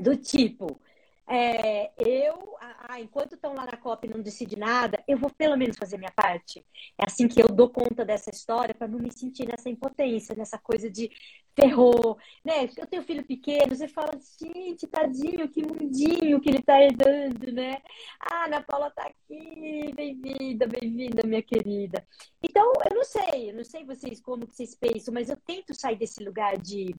[0.00, 0.80] Do tipo,
[1.28, 5.56] é, eu, ah, enquanto estão lá na COP e não decide nada, eu vou pelo
[5.58, 6.64] menos fazer minha parte.
[6.98, 10.58] É assim que eu dou conta dessa história para não me sentir nessa impotência, nessa
[10.58, 11.10] coisa de
[11.54, 12.70] ferrou, né?
[12.76, 17.82] Eu tenho filho pequeno, você fala, gente, tadinho, que mundinho que ele tá herdando, né?
[18.20, 22.06] Ah, Ana Paula tá aqui, bem-vinda, bem-vinda, minha querida.
[22.42, 25.74] Então, eu não sei, eu não sei vocês como que vocês pensam, mas eu tento
[25.74, 26.94] sair desse lugar de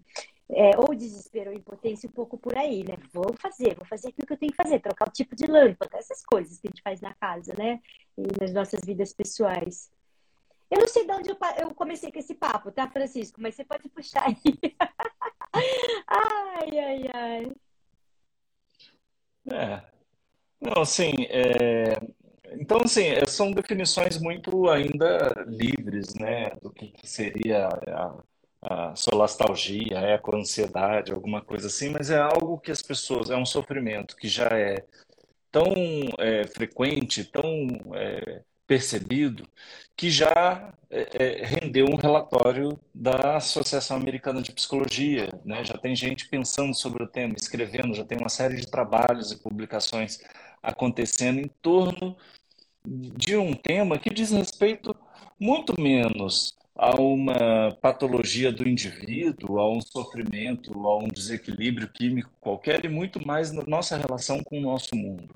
[0.51, 2.95] é, ou desespero ou impotência um pouco por aí, né?
[3.13, 5.97] Vou fazer, vou fazer aquilo que eu tenho que fazer, trocar o tipo de lâmpada,
[5.97, 7.79] essas coisas que a gente faz na casa, né?
[8.17, 9.91] E nas nossas vidas pessoais.
[10.71, 13.41] Eu não sei de onde eu comecei com esse papo, tá, Francisco?
[13.41, 14.35] Mas você pode puxar aí.
[16.07, 17.51] ai, ai, ai.
[19.51, 19.83] É.
[20.61, 21.93] Não, assim, é...
[22.51, 28.23] então, assim, é, são definições muito ainda livres, né, do que seria a
[28.61, 33.45] a solastalgia, a eco-ansiedade, alguma coisa assim, mas é algo que as pessoas, é um
[33.45, 34.85] sofrimento que já é
[35.51, 35.73] tão
[36.17, 39.47] é, frequente, tão é, percebido,
[39.95, 45.29] que já é, é rendeu um relatório da Associação Americana de Psicologia.
[45.43, 45.63] Né?
[45.63, 49.41] Já tem gente pensando sobre o tema, escrevendo, já tem uma série de trabalhos e
[49.41, 50.19] publicações
[50.61, 52.15] acontecendo em torno
[52.85, 54.95] de um tema que diz respeito
[55.39, 62.85] muito menos a uma patologia do indivíduo, a um sofrimento, a um desequilíbrio químico qualquer,
[62.85, 65.35] e muito mais na nossa relação com o nosso mundo.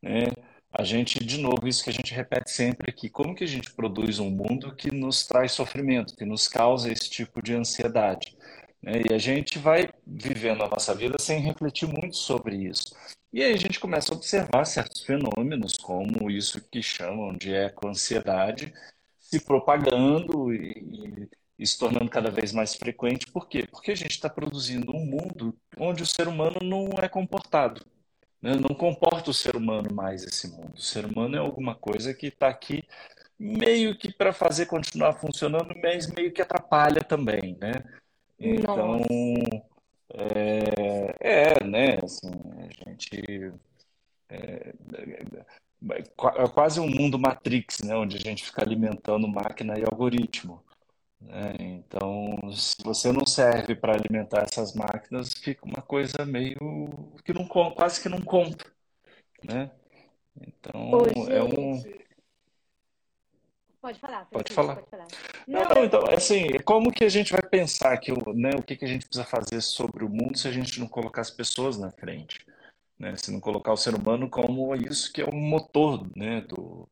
[0.00, 0.28] Né?
[0.72, 3.70] A gente, de novo, isso que a gente repete sempre aqui, como que a gente
[3.74, 8.34] produz um mundo que nos traz sofrimento, que nos causa esse tipo de ansiedade?
[8.82, 9.02] Né?
[9.10, 12.96] E a gente vai vivendo a nossa vida sem refletir muito sobre isso.
[13.30, 18.72] E aí a gente começa a observar certos fenômenos, como isso que chamam de eco-ansiedade,
[19.36, 23.26] se propagando e, e, se tornando cada vez mais frequente.
[23.26, 23.66] Por quê?
[23.70, 27.84] Porque a gente está produzindo um mundo onde o ser humano não é comportado.
[28.40, 28.54] Né?
[28.54, 30.74] Não comporta o ser humano mais esse mundo.
[30.74, 32.82] O ser humano é alguma coisa que está aqui
[33.38, 37.72] meio que para fazer continuar funcionando, mas meio que atrapalha também, né?
[38.38, 39.02] Então,
[40.14, 41.98] é, é, né?
[42.02, 43.52] Assim, a gente
[44.30, 44.72] é,
[45.92, 47.94] é, é quase um mundo Matrix, né?
[47.96, 50.62] Onde a gente fica alimentando máquina e algoritmo.
[51.20, 51.54] Né?
[51.58, 57.46] Então, se você não serve para alimentar essas máquinas, fica uma coisa meio que não
[57.46, 58.64] quase que não conta,
[59.42, 59.70] né?
[60.40, 61.82] Então, Ô, é um
[63.80, 64.76] pode falar, Pode falar.
[64.76, 65.06] pode falar.
[65.46, 68.76] Não, Não, então, assim, como que a gente vai pensar que o, né, o que
[68.76, 71.78] que a gente precisa fazer sobre o mundo se a gente não colocar as pessoas
[71.78, 72.44] na frente,
[72.98, 73.16] né?
[73.16, 76.88] Se não colocar o ser humano como isso que é o motor, né, do,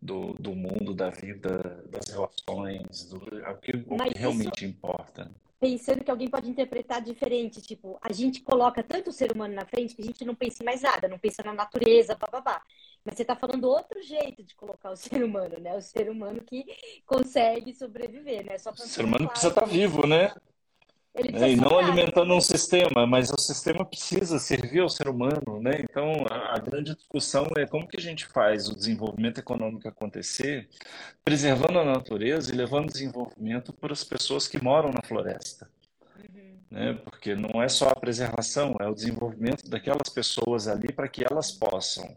[0.00, 4.50] do, do mundo, da vida, das relações, do, é o que, o que mas isso
[4.52, 5.30] realmente importa.
[5.60, 9.64] pensando que alguém pode interpretar diferente, tipo, a gente coloca tanto o ser humano na
[9.64, 12.60] frente que a gente não pensa em mais nada, não pensa na natureza, bababá.
[13.04, 15.76] Mas você está falando outro jeito de colocar o ser humano, né?
[15.76, 16.64] O ser humano que
[17.06, 18.58] consegue sobreviver, né?
[18.58, 19.78] Só O ser humano precisa estar também.
[19.78, 20.34] vivo, né?
[21.14, 21.50] Ele né?
[21.50, 25.72] E não alimentando um sistema, mas o sistema precisa servir ao ser humano, né?
[25.80, 30.68] Então, a, a grande discussão é como que a gente faz o desenvolvimento econômico acontecer,
[31.22, 35.68] preservando a natureza e levando desenvolvimento para as pessoas que moram na floresta,
[36.16, 36.58] Uhum.
[36.70, 36.94] né?
[37.04, 41.52] Porque não é só a preservação, é o desenvolvimento daquelas pessoas ali para que elas
[41.52, 42.16] possam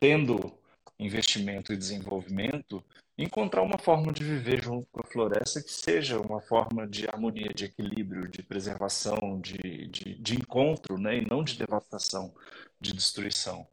[0.00, 0.52] tendo
[0.98, 2.82] investimento e desenvolvimento,
[3.18, 7.52] encontrar uma forma de viver junto com a floresta que seja uma forma de harmonia,
[7.52, 11.18] de equilíbrio, de preservação, de, de, de encontro, né?
[11.18, 12.32] E não de devastação,
[12.80, 13.66] de destruição.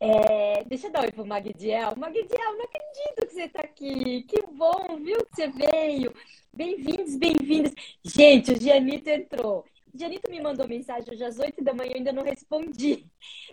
[0.00, 1.94] É, deixa eu dar oi pro Magdiel.
[1.96, 4.22] Magdiel, não acredito que você está aqui.
[4.22, 6.12] Que bom, viu, que você veio.
[6.52, 7.72] Bem-vindos, bem-vindas.
[8.04, 9.64] Gente, o Gianito entrou.
[9.94, 13.06] O Gianito me mandou mensagem hoje às 8 da manhã, eu ainda não respondi.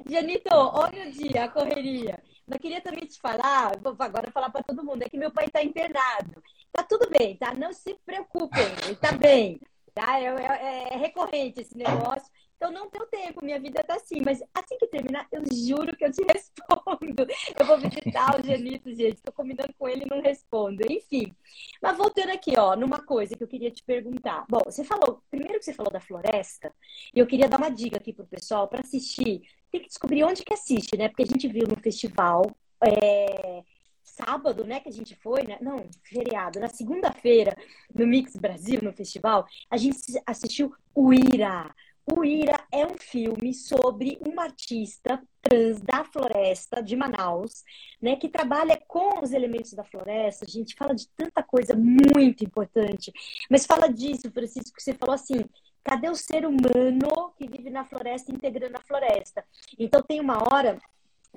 [0.08, 2.21] Gianito, olha o dia, a correria.
[2.47, 5.45] Mas queria também te falar, vou agora falar para todo mundo, é que meu pai
[5.45, 6.41] está internado.
[6.71, 7.54] Tá tudo bem, tá?
[7.54, 9.60] Não se preocupem, ele tá bem,
[9.93, 10.19] tá?
[10.19, 12.32] É, é- é recorrente esse negócio.
[12.60, 14.19] Então não deu tempo, minha vida tá assim.
[14.24, 17.26] Mas assim que terminar, eu juro que eu te respondo.
[17.58, 19.22] Eu vou visitar o Janito, gente.
[19.22, 20.84] Tô combinando com ele e não respondo.
[20.91, 21.34] Enfim.
[21.82, 24.45] Mas voltando aqui, ó, numa coisa que eu queria te perguntar.
[24.50, 26.76] Bom, você falou, primeiro que você falou da floresta,
[27.15, 29.41] e eu queria dar uma dica aqui pro pessoal para assistir.
[29.72, 31.08] Tem que descobrir onde que assiste, né?
[31.08, 32.43] Porque a gente viu no festival.
[32.84, 33.63] é,
[34.04, 35.58] Sábado, né, que a gente foi, né?
[35.62, 36.60] Não, feriado.
[36.60, 37.56] Na segunda-feira,
[37.93, 41.74] no Mix Brasil, no festival, a gente assistiu o Ira.
[42.12, 47.63] O Ira é um filme sobre uma artista trans da floresta de Manaus,
[48.02, 50.45] né, que trabalha com os elementos da floresta.
[50.45, 53.12] A gente fala de tanta coisa muito importante,
[53.50, 55.43] mas fala disso, Francisco, que você falou assim.
[55.82, 59.45] Cadê o ser humano que vive na floresta integrando a floresta?
[59.78, 60.78] Então tem uma hora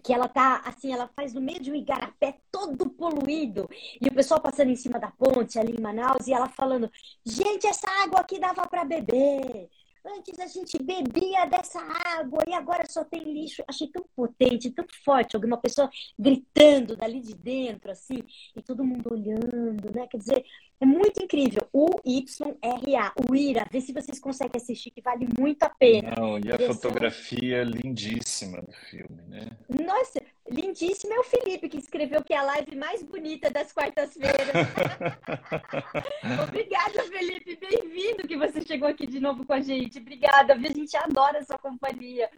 [0.03, 3.69] que ela tá assim, ela faz no meio de um igarapé todo poluído,
[4.01, 6.91] e o pessoal passando em cima da ponte ali em Manaus, e ela falando:
[7.25, 9.71] gente, essa água aqui dava para beber.
[10.05, 13.63] Antes a gente bebia dessa água e agora só tem lixo.
[13.69, 15.37] Achei tão potente, tão forte.
[15.37, 15.89] Alguma pessoa
[16.19, 18.23] gritando dali de dentro, assim,
[18.57, 20.09] e todo mundo olhando, né?
[20.09, 20.45] Quer dizer,
[20.81, 21.63] é muito incrível.
[21.73, 26.15] O YRA, o IRA, vê se vocês conseguem assistir, que vale muito a pena.
[26.19, 29.47] Não, e a fotografia lindíssima do filme, né?
[29.69, 30.21] Nossa,
[30.53, 34.53] lindíssimo é o Felipe que escreveu que é a live mais bonita das quartas-feiras.
[36.47, 37.57] Obrigada, Felipe.
[37.57, 39.99] Bem-vindo que você chegou aqui de novo com a gente.
[39.99, 40.71] Obrigada, viu?
[40.71, 42.29] A gente adora a sua companhia.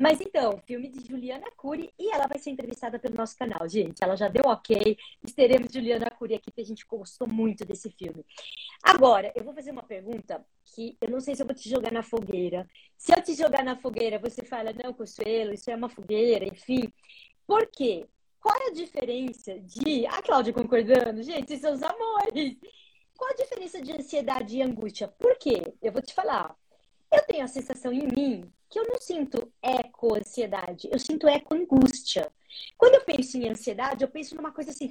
[0.00, 4.02] Mas então, filme de Juliana Cury e ela vai ser entrevistada pelo nosso canal, gente.
[4.02, 4.96] Ela já deu ok.
[5.36, 8.24] Teremos Juliana Cury aqui, porque a gente gostou muito desse filme.
[8.82, 11.92] Agora, eu vou fazer uma pergunta que eu não sei se eu vou te jogar
[11.92, 12.68] na fogueira.
[12.96, 16.92] Se eu te jogar na fogueira, você fala, não, Consuelo, isso é uma fogueira, enfim.
[17.46, 18.06] Por quê?
[18.40, 20.06] Qual é a diferença de.
[20.06, 22.56] A Cláudia concordando, gente, vocês são os amores.
[23.16, 25.06] Qual a diferença de ansiedade e angústia?
[25.06, 25.74] Por quê?
[25.80, 26.56] Eu vou te falar.
[27.12, 32.32] Eu tenho a sensação em mim que eu não sinto eco-ansiedade, eu sinto eco-angústia.
[32.76, 34.88] Quando eu penso em ansiedade, eu penso numa coisa assim,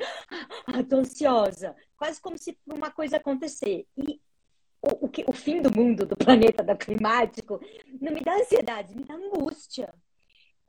[0.67, 3.87] ah, tô ansiosa, quase como se uma coisa acontecer.
[3.97, 4.21] E
[4.81, 7.61] o, o, que, o fim do mundo, do planeta, do climático,
[7.99, 9.93] não me dá ansiedade, me dá angústia.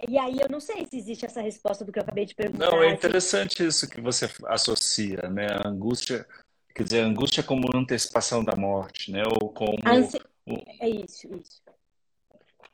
[0.08, 2.44] E aí eu não sei se existe essa resposta do que eu acabei de Não,
[2.44, 2.88] é perguntar.
[2.88, 2.94] Se...
[2.94, 5.46] interessante isso que você associa, né?
[5.64, 6.26] A angústia,
[6.74, 9.22] quer dizer, a angústia como antecipação da morte, né?
[9.26, 10.18] Ou como Ansi...
[10.46, 11.62] o, É isso, isso.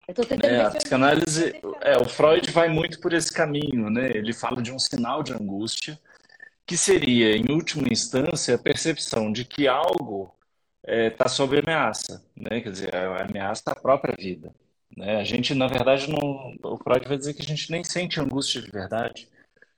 [0.09, 2.07] Eu tô tentando É, a psicanálise, é, o.
[2.07, 4.11] Freud vai muito por esse caminho, né?
[4.15, 6.01] Ele fala de um sinal de angústia,
[6.67, 10.35] que seria, em última instância, a percepção de que algo
[10.87, 12.61] está sob ameaça, né?
[12.61, 14.55] Quer dizer, a ameaça à própria vida,
[14.97, 15.17] né?
[15.17, 18.63] A gente, na verdade, não, o Freud vai dizer que a gente nem sente angústia
[18.63, 19.29] de verdade,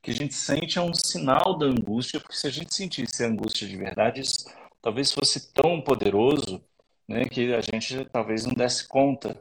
[0.03, 3.69] que a gente sente é um sinal da angústia, porque se a gente sentisse angústia
[3.69, 4.47] de verdade, isso
[4.81, 6.63] talvez fosse tão poderoso
[7.07, 9.37] né, que a gente talvez não desse conta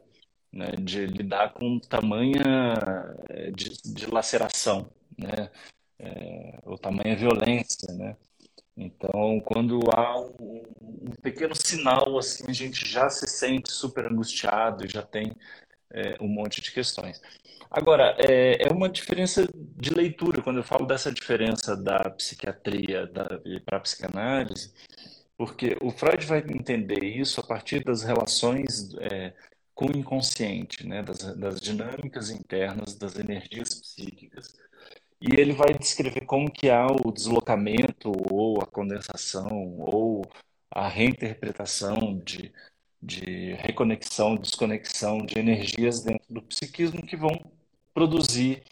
[0.52, 2.43] né, de lidar com tamanha
[3.30, 5.50] eh, de, de laceração, né,
[6.00, 8.17] é, ou tamanha violência, né.
[8.80, 14.88] Então, quando há um, um, pequeno sinal, assim, a gente já se sente super angustiado
[14.88, 15.36] já tem
[15.92, 17.22] é, um monte de questões.
[17.70, 20.42] Agora, é, é, uma diferença de leitura.
[20.42, 23.06] Quando eu falo dessa diferença da psiquiatria
[23.65, 24.74] para a psicanálise,
[25.38, 29.34] porque o Freud vai entender isso a partir das relações é,
[29.76, 34.56] com o inconsciente, né, das, das dinâmicas internas, das energias psíquicas.
[35.21, 40.25] E ele vai descrever como que há o deslocamento ou a condensação ou
[40.71, 42.53] a reinterpretação de,
[43.01, 47.32] de reconexão, desconexão de energias dentro do psiquismo que vão
[47.93, 48.63] produzir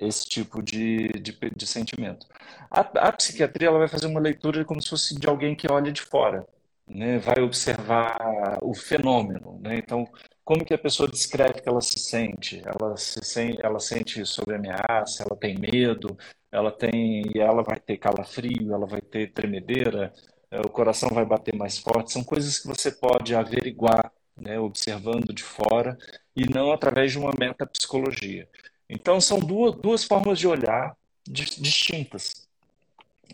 [0.00, 2.26] esse tipo de, de, de sentimento.
[2.70, 5.92] A, a, psiquiatria ela vai fazer uma leitura como se fosse de alguém que olha
[5.92, 6.46] de fora,
[6.86, 7.18] né?
[7.18, 9.58] vai observar o fenômeno.
[9.60, 9.78] Né?
[9.78, 10.06] Então,
[10.44, 12.62] como que a pessoa descreve que ela se sente?
[12.64, 16.16] Ela se sente, ela sente sobre ameaça, ela tem medo,
[16.50, 20.12] ela tem, ela vai ter calafrio, ela vai ter tremedeira,
[20.50, 22.12] é, o coração vai bater mais forte.
[22.12, 25.96] São coisas que você pode averiguar, né, observando de fora
[26.36, 28.48] e não através de uma metapsicologia.
[28.88, 32.48] Então são duas, duas formas de olhar distintas,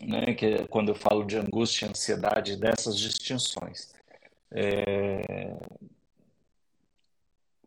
[0.01, 3.93] né, que é quando eu falo de angústia ansiedade dessas distinções.
[4.51, 5.57] É,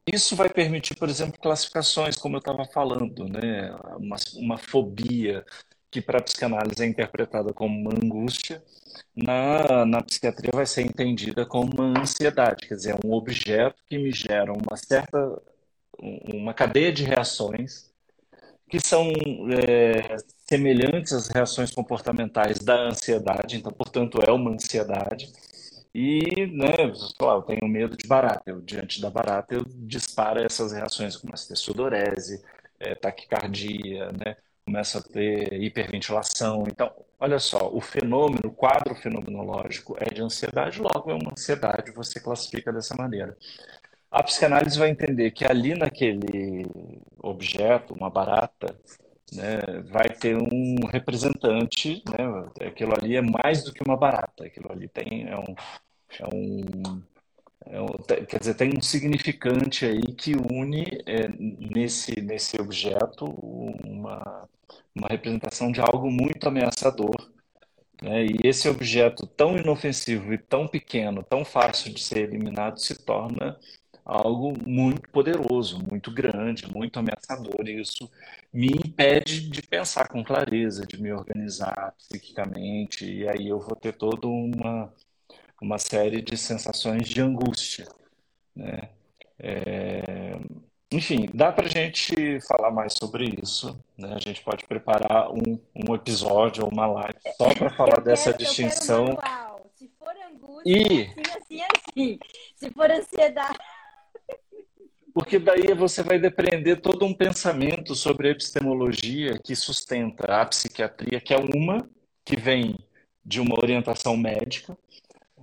[0.06, 3.72] isso vai permitir, por exemplo, classificações, como eu estava falando, né?
[3.98, 5.44] uma, uma fobia
[5.90, 8.62] que para a psicanálise é interpretada como uma angústia,
[9.14, 13.98] na, na psiquiatria vai ser entendida como uma ansiedade, quer dizer, é um objeto que
[13.98, 15.40] me gera uma certa,
[15.98, 17.92] uma cadeia de reações
[18.68, 19.12] que são
[19.68, 20.16] é,
[20.48, 25.30] semelhantes às reações comportamentais da ansiedade, então, portanto, é uma ansiedade,
[25.94, 26.72] e, né,
[27.20, 28.42] lá, eu tenho medo de barata.
[28.46, 32.42] Eu, diante da barata, eu disparo essas reações, começo a ter sudorese,
[32.80, 34.36] é, taquicardia, né?
[34.64, 36.64] Começo a ter hiperventilação.
[36.66, 41.92] Então, olha só, o fenômeno, o quadro fenomenológico é de ansiedade, logo é uma ansiedade,
[41.92, 43.36] você classifica dessa maneira.
[44.10, 46.66] A psicanálise vai entender que ali naquele
[47.22, 48.76] objeto, uma barata,
[49.34, 54.70] né, vai ter um representante, né, aquilo ali é mais do que uma barata, aquilo
[54.70, 55.54] ali tem, é um,
[56.18, 57.02] é um,
[57.66, 57.86] é um
[58.26, 64.48] quer dizer, tem um significante aí que une é, nesse, nesse objeto uma,
[64.94, 67.16] uma representação de algo muito ameaçador,
[68.02, 73.02] né, e esse objeto tão inofensivo e tão pequeno, tão fácil de ser eliminado, se
[73.04, 73.58] torna
[74.04, 78.10] algo muito poderoso, muito grande, muito ameaçador, e isso
[78.52, 83.92] me impede de pensar com clareza, de me organizar psiquicamente, e aí eu vou ter
[83.92, 84.92] toda uma,
[85.60, 87.86] uma série de sensações de angústia.
[88.54, 88.88] Né?
[89.38, 90.38] É...
[90.90, 93.82] Enfim, dá para a gente falar mais sobre isso.
[93.96, 94.12] Né?
[94.14, 98.30] A gente pode preparar um, um episódio ou uma live só para falar eu dessa
[98.32, 99.06] quero, distinção.
[99.74, 101.02] Se for angústia, e...
[101.30, 102.18] assim, assim, assim.
[102.56, 103.58] Se for ansiedade.
[105.14, 111.20] Porque daí você vai depreender todo um pensamento sobre a epistemologia que sustenta a psiquiatria,
[111.20, 111.86] que é uma
[112.24, 112.78] que vem
[113.24, 114.76] de uma orientação médica,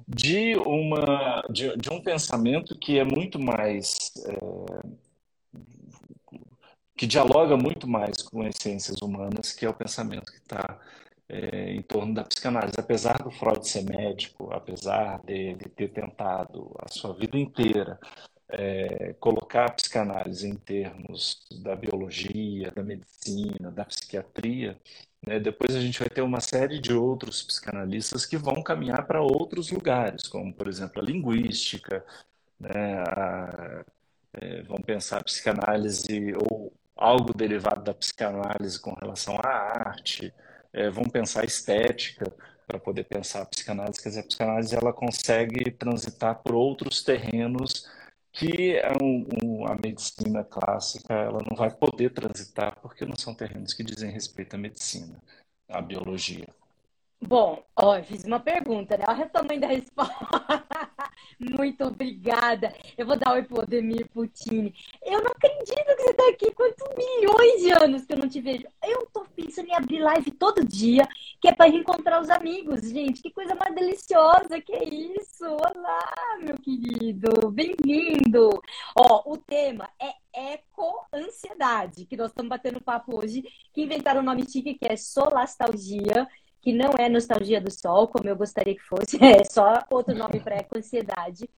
[0.08, 4.12] de, uma, de, de um pensamento que é muito mais.
[4.26, 5.10] É,
[6.98, 10.78] que dialoga muito mais com as ciências humanas, que é o pensamento que está
[11.30, 12.74] é, em torno da psicanálise.
[12.78, 17.98] Apesar do Freud ser médico, apesar dele ter tentado a sua vida inteira
[18.50, 24.78] é, colocar a psicanálise em termos da biologia, da medicina, da psiquiatria,
[25.26, 29.22] né, depois a gente vai ter uma série de outros psicanalistas que vão caminhar para
[29.22, 32.04] outros lugares, como, por exemplo, a linguística,
[32.60, 33.86] né, a,
[34.34, 40.34] é, vão pensar a psicanálise ou algo derivado da psicanálise com relação à arte,
[40.74, 42.32] é, vão pensar estética
[42.68, 47.88] para poder pensar a psicanálise, quer dizer, a psicanálise ela consegue transitar por outros terrenos
[48.32, 53.34] que é um, um, a medicina clássica ela não vai poder transitar porque não são
[53.36, 55.22] terrenos que dizem respeito à medicina,
[55.70, 56.48] à biologia.
[57.22, 59.04] Bom, ó, fiz uma pergunta, né?
[59.08, 60.16] Olha o tamanho da resposta.
[61.38, 62.74] Muito obrigada.
[62.98, 64.74] Eu vou dar oi pro Odemir Puccini.
[65.06, 66.52] Eu não acredito que você está aqui.
[66.52, 68.66] Quantos milhões de anos que eu não te vejo.
[68.82, 71.08] Eu tô pensando em abrir live todo dia,
[71.42, 73.22] que é para reencontrar os amigos, gente.
[73.22, 75.46] Que coisa mais deliciosa que é isso.
[75.46, 77.52] Olá, meu querido.
[77.52, 78.50] Bem-vindo.
[78.98, 80.14] Ó, o tema é
[80.54, 83.44] eco-ansiedade, que nós estamos batendo papo hoje,
[83.74, 86.28] que inventaram um nome chique que é solastalgia,
[86.62, 90.40] que não é nostalgia do sol, como eu gostaria que fosse, é só outro nome
[90.40, 91.50] para eco-ansiedade.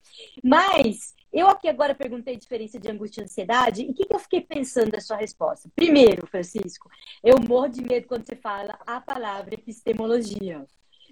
[0.43, 4.13] Mas eu aqui agora perguntei a diferença de angústia e ansiedade, e o que, que
[4.13, 5.69] eu fiquei pensando da sua resposta?
[5.75, 6.89] Primeiro, Francisco,
[7.23, 10.65] eu morro de medo quando você fala a palavra epistemologia.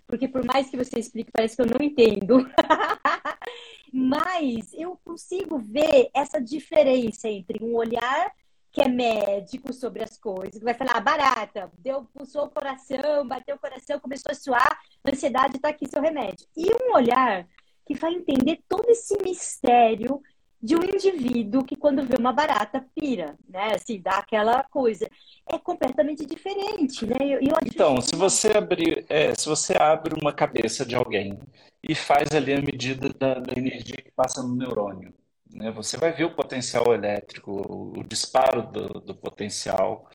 [0.06, 2.50] Porque por mais que você explique, parece que eu não entendo.
[3.94, 8.32] Mas eu consigo ver essa diferença entre um olhar
[8.72, 13.28] que é médico sobre as coisas, que vai falar, ah, barata, deu, pulsou o coração,
[13.28, 16.48] bateu o coração, começou a suar, ansiedade, está aqui seu remédio.
[16.56, 17.48] E um olhar
[17.86, 20.22] que vai entender todo esse mistério
[20.62, 23.74] de um indivíduo que quando vê uma barata pira, né?
[23.76, 25.10] Assim, dá aquela coisa.
[25.48, 27.16] É completamente diferente, né?
[27.22, 31.40] Eu, eu então, se você abrir, é, se você abre uma cabeça de alguém
[31.82, 35.14] e faz ali a medida da, da energia que passa no neurônio,
[35.50, 35.72] né?
[35.72, 40.10] Você vai ver o potencial elétrico, o, o disparo do, do potencial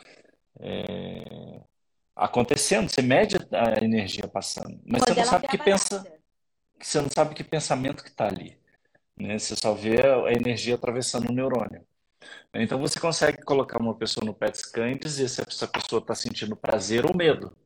[0.60, 1.60] é,
[2.14, 2.88] acontecendo.
[2.88, 6.06] Você mede a energia passando, mas você não sabe que pensa,
[6.80, 8.58] você não sabe que pensamento que está ali.
[9.16, 9.38] Né?
[9.38, 11.84] Você só vê a energia atravessando o neurônio.
[12.54, 16.14] Então você consegue colocar uma pessoa no PET scan e dizer se essa pessoa está
[16.14, 17.56] sentindo prazer ou medo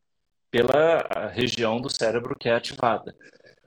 [0.51, 3.15] pela região do cérebro que é ativada.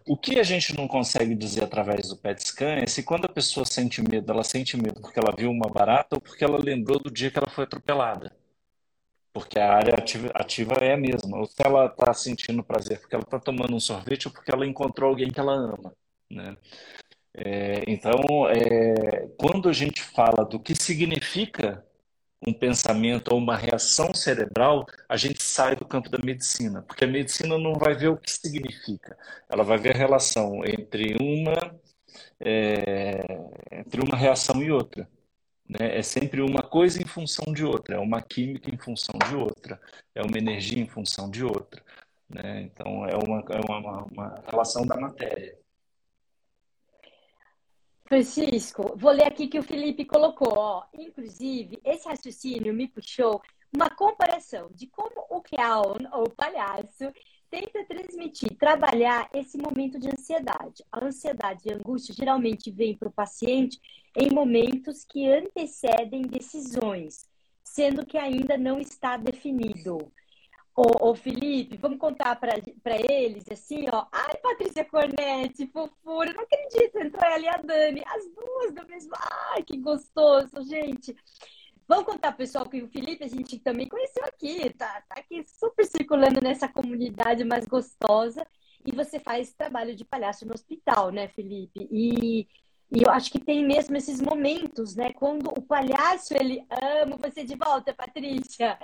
[0.07, 3.29] O que a gente não consegue dizer através do PET scan é se quando a
[3.29, 6.99] pessoa sente medo, ela sente medo porque ela viu uma barata ou porque ela lembrou
[6.99, 8.35] do dia que ela foi atropelada.
[9.33, 11.37] Porque a área ativa, ativa é a mesma.
[11.37, 14.65] Ou se ela está sentindo prazer porque ela está tomando um sorvete ou porque ela
[14.65, 15.93] encontrou alguém que ela ama.
[16.29, 16.57] Né?
[17.33, 21.85] É, então, é, quando a gente fala do que significa
[22.45, 27.07] um pensamento ou uma reação cerebral, a gente sai do campo da medicina, porque a
[27.07, 29.17] medicina não vai ver o que significa,
[29.49, 31.75] ela vai ver a relação entre uma,
[32.39, 33.23] é,
[33.71, 35.07] entre uma reação e outra.
[35.69, 35.97] Né?
[35.99, 39.79] É sempre uma coisa em função de outra, é uma química em função de outra,
[40.15, 41.83] é uma energia em função de outra.
[42.29, 42.63] Né?
[42.63, 45.60] Então, é uma, é uma, uma relação da matéria.
[48.11, 50.51] Francisco, vou ler aqui que o Felipe colocou.
[50.57, 50.83] Ó.
[50.93, 53.41] Inclusive, esse raciocínio me puxou
[53.73, 57.09] uma comparação de como o clown ou palhaço
[57.49, 60.83] tenta transmitir, trabalhar esse momento de ansiedade.
[60.91, 63.79] A ansiedade e a angústia geralmente vem para o paciente
[64.13, 67.29] em momentos que antecedem decisões,
[67.63, 70.11] sendo que ainda não está definido.
[70.75, 72.55] Ô, ô, Felipe, vamos contar para
[73.09, 74.05] eles assim, ó.
[74.11, 79.11] Ai, Patrícia Cornetti, fofura, não acredito, entrou ela e a Dani, as duas do mesmo.
[79.51, 81.15] Ai, que gostoso, gente.
[81.87, 85.85] Vamos contar, pessoal, que o Felipe a gente também conheceu aqui, tá, tá aqui super
[85.85, 88.47] circulando nessa comunidade mais gostosa.
[88.85, 91.85] E você faz trabalho de palhaço no hospital, né, Felipe?
[91.91, 92.47] E,
[92.89, 95.11] e eu acho que tem mesmo esses momentos, né?
[95.11, 98.79] Quando o palhaço, ele ama você de volta, Patrícia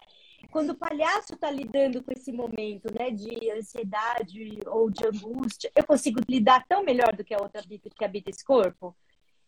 [0.52, 5.86] quando o palhaço está lidando com esse momento né, de ansiedade ou de angústia, eu
[5.86, 8.96] consigo lidar tão melhor do que a outra que habita esse corpo?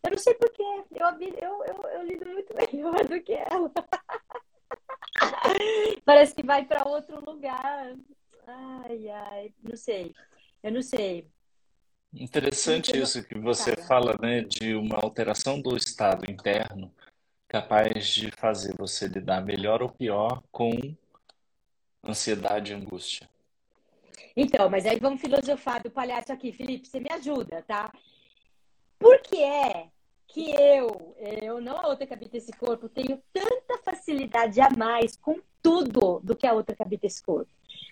[0.02, 0.86] Eu não sei porquê, eu,
[1.20, 3.70] eu, eu, eu lido muito melhor do que ela.
[6.04, 7.94] Parece que vai para outro lugar.
[8.46, 10.14] Ai, ai, não sei.
[10.62, 11.26] Eu não sei.
[12.12, 16.92] Interessante isso que você fala, né, de uma alteração do estado interno
[17.50, 20.70] capaz de fazer você lidar melhor ou pior com
[22.04, 23.28] ansiedade e angústia.
[24.36, 26.52] Então, mas aí vamos filosofar do palhaço aqui.
[26.52, 27.92] Felipe, você me ajuda, tá?
[29.00, 29.88] Por que é
[30.28, 35.16] que eu, eu não a outra que habita esse corpo, tenho tanta facilidade a mais
[35.16, 37.50] com tudo do que a outra que habita esse corpo?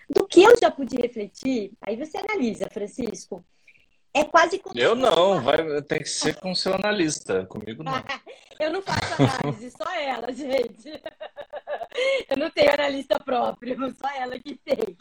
[0.09, 3.43] Do que eu já pude refletir, aí você analisa, Francisco.
[4.13, 7.93] É quase como Eu não, vai, tem que ser com seu analista, comigo não.
[8.59, 10.89] eu não faço análise, só ela, gente.
[12.29, 14.97] eu não tenho analista próprio, só ela que tem.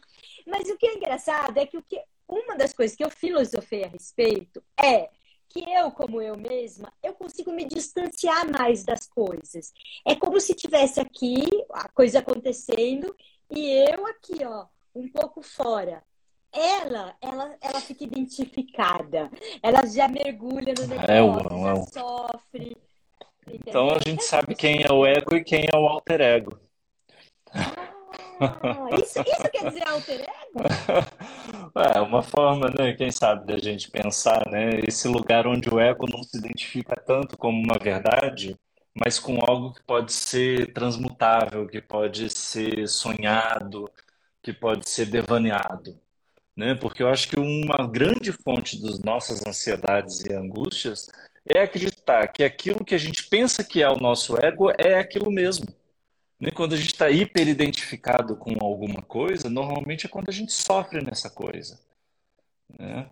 [0.47, 3.85] Mas o que é engraçado é que, o que uma das coisas que eu filosofei
[3.85, 5.09] a respeito é
[5.49, 9.73] que eu, como eu mesma, eu consigo me distanciar mais das coisas.
[10.07, 13.17] É como se tivesse aqui a coisa acontecendo
[13.51, 16.05] e eu aqui, ó, um pouco fora
[16.53, 19.31] ela, ela, ela fica identificada.
[19.63, 21.85] Ela já mergulha no negócio, é, o, já é o...
[21.85, 22.77] sofre.
[23.47, 23.61] Entendeu?
[23.67, 26.59] Então a gente sabe quem é o ego e quem é o alter ego.
[28.41, 30.63] Ah, isso, isso quer dizer alter ego?
[31.95, 32.93] É uma forma, né?
[32.95, 34.81] Quem sabe da gente pensar, né?
[34.87, 38.57] Esse lugar onde o ego não se identifica tanto como uma verdade,
[38.95, 43.89] mas com algo que pode ser transmutável, que pode ser sonhado,
[44.43, 46.01] que pode ser devaneado
[46.59, 46.75] né?
[46.75, 51.09] Porque eu acho que uma grande fonte das nossas ansiedades e angústias
[51.47, 55.31] é acreditar que aquilo que a gente pensa que é o nosso ego é aquilo
[55.31, 55.69] mesmo.
[56.41, 56.51] Né?
[56.51, 61.31] Quando a gente está hiperidentificado com alguma coisa, normalmente é quando a gente sofre nessa
[61.31, 61.79] coisa.
[62.77, 63.09] Né?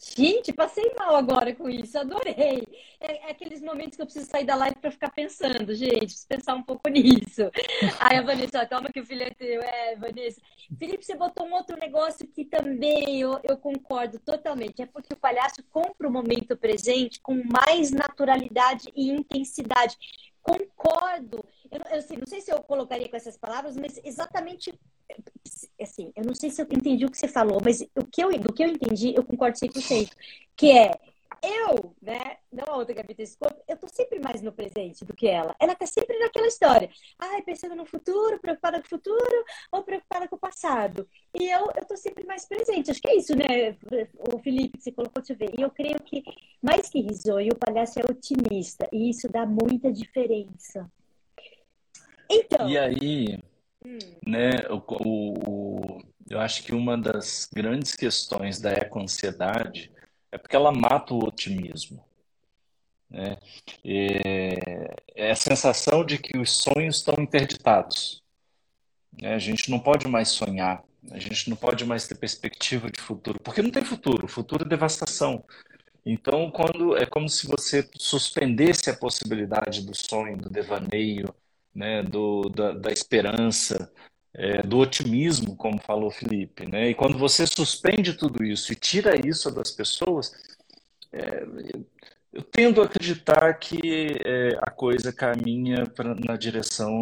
[0.00, 2.66] Gente, passei mal agora com isso, adorei.
[2.98, 6.26] É, é, aqueles momentos que eu preciso sair da live para ficar pensando, gente, preciso
[6.26, 7.50] pensar um pouco nisso.
[8.00, 9.60] Aí a Vanessa, calma que o filho é teu.
[9.60, 10.40] É, Vanessa.
[10.78, 14.80] Felipe, você botou um outro negócio que também eu, eu concordo totalmente.
[14.80, 19.98] É porque o palhaço compra o momento presente com mais naturalidade e intensidade.
[20.42, 21.44] Concordo.
[21.70, 24.72] Eu, eu assim, não sei se eu colocaria com essas palavras, mas exatamente
[25.80, 28.38] assim, eu não sei se eu entendi o que você falou, mas o que eu,
[28.38, 30.10] do que eu entendi, eu concordo 100%,
[30.56, 30.92] que é
[31.42, 35.14] eu, né, não a outra Gabi desse corpo, eu tô sempre mais no presente do
[35.14, 35.54] que ela.
[35.58, 36.90] Ela tá sempre naquela história.
[37.18, 41.08] Ai, pensando no futuro, preocupada com o futuro ou preocupada com o passado.
[41.34, 42.90] E eu, eu tô sempre mais presente.
[42.90, 43.76] Acho que é isso, né,
[44.34, 45.58] o Felipe, que você colocou, deixa eu ver.
[45.58, 46.22] E eu creio que,
[46.62, 48.88] mais que risonho, o palhaço é otimista.
[48.92, 50.90] E isso dá muita diferença.
[52.28, 52.68] Então...
[52.68, 53.38] E aí,
[53.84, 53.98] hum.
[54.26, 59.90] né, o, o, eu acho que uma das grandes questões da eco-ansiedade
[60.32, 62.04] é porque ela mata o otimismo.
[63.08, 63.36] Né?
[63.84, 68.22] É, a sensação de que os sonhos estão interditados.
[69.20, 69.34] Né?
[69.34, 73.40] A gente não pode mais sonhar, a gente não pode mais ter perspectiva de futuro,
[73.40, 75.44] porque não tem futuro, futuro é devastação.
[76.04, 81.34] Então, quando é como se você suspendesse a possibilidade do sonho, do devaneio,
[81.74, 83.92] né, do, da, da esperança,
[84.34, 86.66] é, do otimismo, como falou o Felipe.
[86.66, 86.90] Né?
[86.90, 90.32] E quando você suspende tudo isso e tira isso das pessoas,
[91.12, 91.44] é,
[92.32, 93.80] eu tendo a acreditar que
[94.24, 97.00] é, a coisa caminha pra, na direção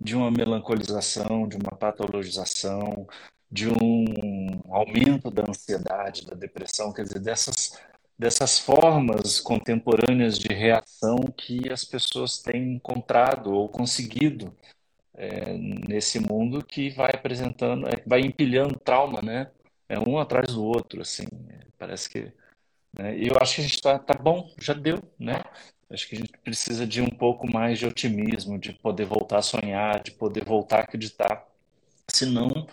[0.00, 3.06] de uma melancolização, de uma patologização,
[3.50, 7.78] de um aumento da ansiedade, da depressão, quer dizer, dessas,
[8.18, 14.54] dessas formas contemporâneas de reação que as pessoas têm encontrado ou conseguido
[15.20, 19.50] é, nesse mundo que vai apresentando, é, vai empilhando trauma, né?
[19.86, 21.26] É um atrás do outro, assim.
[21.50, 22.32] É, parece que.
[22.96, 23.18] Né?
[23.18, 25.42] Eu acho que a gente está tá bom, já deu, né?
[25.90, 29.42] Acho que a gente precisa de um pouco mais de otimismo, de poder voltar a
[29.42, 31.46] sonhar, de poder voltar a acreditar.
[32.08, 32.66] Senão,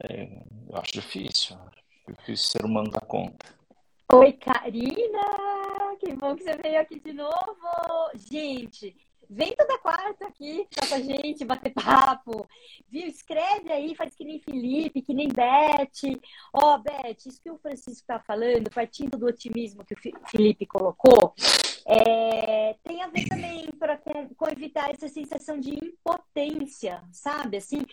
[0.00, 0.28] é,
[0.68, 1.56] eu acho difícil.
[1.56, 3.46] Acho difícil ser humano dar conta.
[4.12, 5.96] Oi, Karina!
[5.98, 8.10] Que bom que você veio aqui de novo!
[8.14, 8.94] Gente,
[9.32, 12.44] Vem toda quarta aqui, ficar com a gente, bater papo.
[12.88, 13.06] Viu?
[13.06, 16.18] Escreve aí, faz que nem Felipe, que nem Beth.
[16.52, 20.66] Ó, oh, Beth, isso que o Francisco tá falando, partindo do otimismo que o Felipe
[20.66, 21.32] colocou,
[21.86, 27.58] é, tem a ver também pra, com, com evitar essa sensação de impotência, sabe?
[27.58, 27.86] Assim,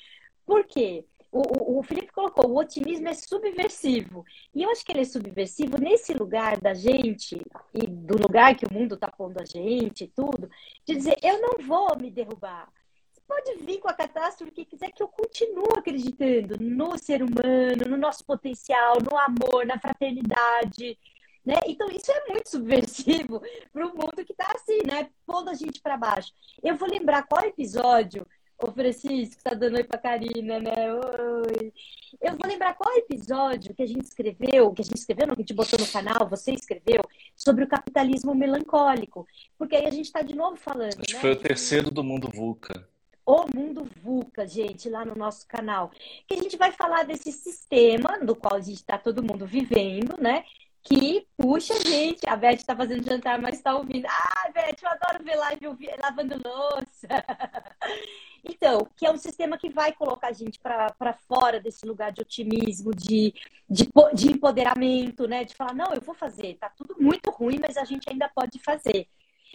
[0.43, 1.05] por quê?
[1.37, 4.25] O, o, Felipe colocou, o otimismo é subversivo.
[4.53, 7.41] E eu acho que ele é subversivo nesse lugar da gente,
[7.73, 10.49] e do lugar que o mundo está pondo a gente e tudo,
[10.85, 12.67] de dizer, eu não vou me derrubar.
[13.11, 17.85] Você pode vir com a catástrofe que quiser que eu continue acreditando no ser humano,
[17.87, 20.97] no nosso potencial, no amor, na fraternidade.
[21.45, 21.55] Né?
[21.65, 25.09] Então, isso é muito subversivo para o mundo que está assim, né?
[25.25, 26.33] Pondo a gente para baixo.
[26.61, 28.25] Eu vou lembrar qual episódio
[28.59, 30.91] Ô, Francisco, tá dando oi pra Karina, né?
[30.93, 31.71] Oi.
[32.19, 35.41] Eu vou lembrar qual episódio que a gente escreveu, que a gente escreveu, não, que
[35.41, 37.01] a gente botou no canal, você escreveu,
[37.35, 39.27] sobre o capitalismo melancólico.
[39.59, 40.99] Porque aí a gente tá de novo falando.
[40.99, 41.05] Acho né?
[41.05, 42.89] que foi o terceiro do Mundo VUCA.
[43.23, 45.91] O Mundo VUCA, gente, lá no nosso canal.
[46.27, 50.19] Que a gente vai falar desse sistema do qual a gente está todo mundo vivendo,
[50.19, 50.43] né?
[50.87, 52.27] que puxa a gente.
[52.27, 54.07] A Beth está fazendo jantar, mas está ouvindo.
[54.07, 55.67] Ah, Beth, eu adoro ver live
[56.01, 57.07] lavando louça.
[58.43, 62.21] Então, que é um sistema que vai colocar a gente para fora desse lugar de
[62.21, 63.33] otimismo, de,
[63.69, 65.43] de, de, empoderamento, né?
[65.43, 68.59] De falar, não, eu vou fazer, tá tudo muito ruim, mas a gente ainda pode
[68.59, 69.07] fazer.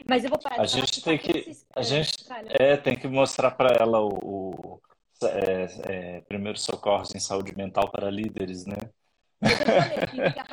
[0.09, 2.13] Mas eu vou parar a gente tem que A gente
[2.59, 4.81] é, tem que mostrar para ela o, o
[5.25, 8.77] é, é, primeiros socorros em saúde mental para líderes, né?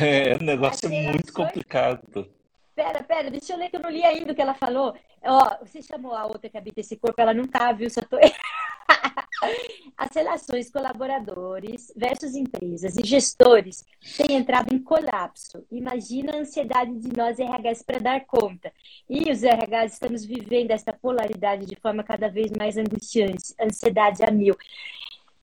[0.00, 2.30] É, um negócio muito complicado.
[2.78, 4.94] Pera, pera, deixa eu ler que eu não li ainda o que ela falou.
[5.24, 7.90] Ó, você chamou a outra que habita esse corpo, ela não tá, viu?
[7.90, 8.16] Só tô...
[9.98, 13.84] As relações colaboradores versus empresas e gestores
[14.16, 15.66] têm entrado em colapso.
[15.72, 18.72] Imagina a ansiedade de nós RHs para dar conta.
[19.10, 24.30] E os RHs estamos vivendo essa polaridade de forma cada vez mais angustiante, ansiedade a
[24.30, 24.56] mil.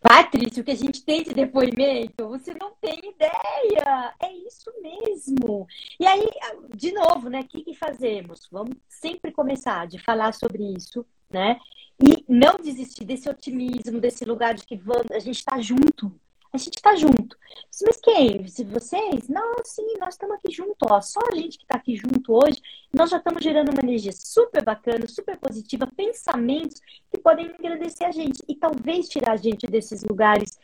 [0.02, 4.14] Patrícia, o que a gente tem de depoimento, você não tem ideia.
[4.22, 5.68] É isso mesmo.
[6.00, 6.28] E aí,
[6.76, 7.42] de novo, né?
[7.42, 8.48] O que, que fazemos?
[8.52, 11.60] Vamos sempre começar de falar sobre isso, né?
[12.00, 16.14] E não desistir desse otimismo, desse lugar de que vamos, a gente está junto.
[16.56, 17.38] A gente está junto.
[17.86, 18.48] Mas quem?
[18.48, 19.28] Se vocês?
[19.28, 21.02] Não, sim, nós estamos aqui junto, ó.
[21.02, 22.62] Só a gente que está aqui junto hoje,
[22.94, 26.80] nós já estamos gerando uma energia super bacana, super positiva, pensamentos
[27.12, 30.58] que podem engrandecer a gente e talvez tirar a gente desses lugares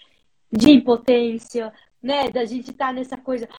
[0.49, 2.29] de impotência, né?
[2.29, 3.49] Da gente estar tá nessa coisa.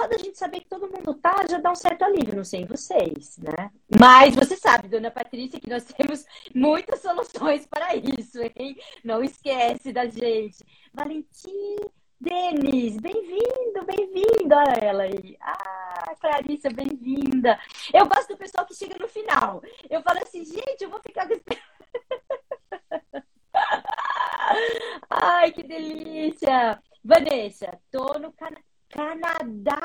[0.00, 2.64] Só da gente saber que todo mundo tá, já dá um certo alívio, não sei
[2.64, 3.70] vocês, né?
[4.00, 6.24] Mas você sabe, dona Patrícia, que nós temos
[6.54, 8.78] muitas soluções para isso, hein?
[9.04, 10.64] Não esquece da gente.
[10.94, 11.76] Valentim
[12.18, 14.54] Denis, bem-vindo, bem-vindo.
[14.54, 15.36] Olha ela aí.
[15.38, 17.60] Ah, Clarissa, bem-vinda.
[17.92, 19.62] Eu gosto do pessoal que chega no final.
[19.90, 21.44] Eu falo assim, gente, eu vou ficar com esse...
[25.10, 26.82] Ai, que delícia!
[27.04, 28.59] Vanessa, tô no Canadá.
[28.90, 29.80] Canadá!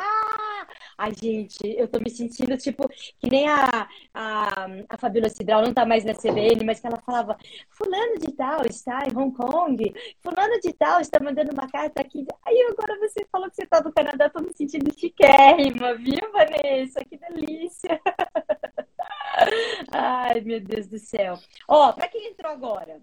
[0.97, 2.87] Ai, gente, eu tô me sentindo tipo
[3.19, 7.01] que nem a, a, a Fabiola Cidral não tá mais na CBN, mas que ela
[7.05, 7.37] falava:
[7.69, 12.25] Fulano de Tal está em Hong Kong, Fulano de Tal está mandando uma carta aqui.
[12.45, 17.03] Aí agora você falou que você tá no Canadá, tô me sentindo chiquérrima, viu, Vanessa?
[17.05, 18.01] Que delícia!
[19.91, 21.37] Ai, meu Deus do céu.
[21.67, 23.01] Ó, pra quem entrou agora,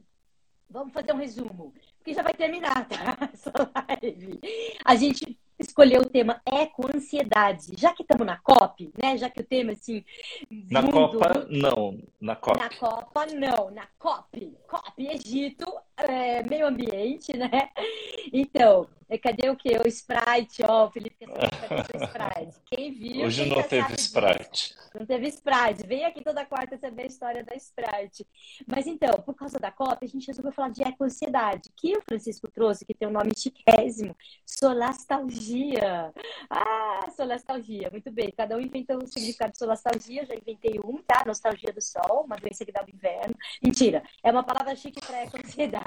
[0.69, 1.73] vamos fazer um resumo
[2.03, 3.17] porque já vai terminar, tá?
[3.33, 3.53] Essa
[4.03, 4.41] live.
[4.85, 7.73] A gente escolheu o tema eco-ansiedade.
[7.77, 9.17] Já que estamos na COP, né?
[9.17, 10.05] Já que o tema, assim.
[10.71, 10.83] Na.
[10.91, 11.99] Copa, não.
[12.21, 12.59] Na COP.
[12.59, 13.71] Na Copa, não.
[13.71, 14.57] Na COP.
[14.67, 15.67] COP, Egito,
[15.97, 17.71] é, meio ambiente, né?
[18.33, 19.79] Então, é, cadê o quê?
[19.85, 22.61] O Sprite, ó, o Felipe quer o Sprite.
[22.65, 23.27] Quem viu.
[23.27, 24.51] Hoje não teve Sprite.
[24.51, 24.75] Disso.
[24.99, 25.87] Não teve Sprite.
[25.87, 28.27] Vem aqui toda quarta saber a história da Sprite.
[28.67, 32.51] Mas então, por causa da COP, a gente resolveu falar de eco-ansiedade, que o Francisco
[32.51, 34.17] trouxe, que tem um nome chiquésimo,
[34.47, 36.11] solastalgia.
[36.49, 38.33] Ah, solastalgia, muito bem.
[38.35, 41.23] Cada um inventa um significado de solastalgia, já inventei um, tá?
[41.27, 43.35] Nostalgia do sol, uma doença que dá no inverno.
[43.63, 45.82] Mentira, é uma palavra chique para eco-ansiedade.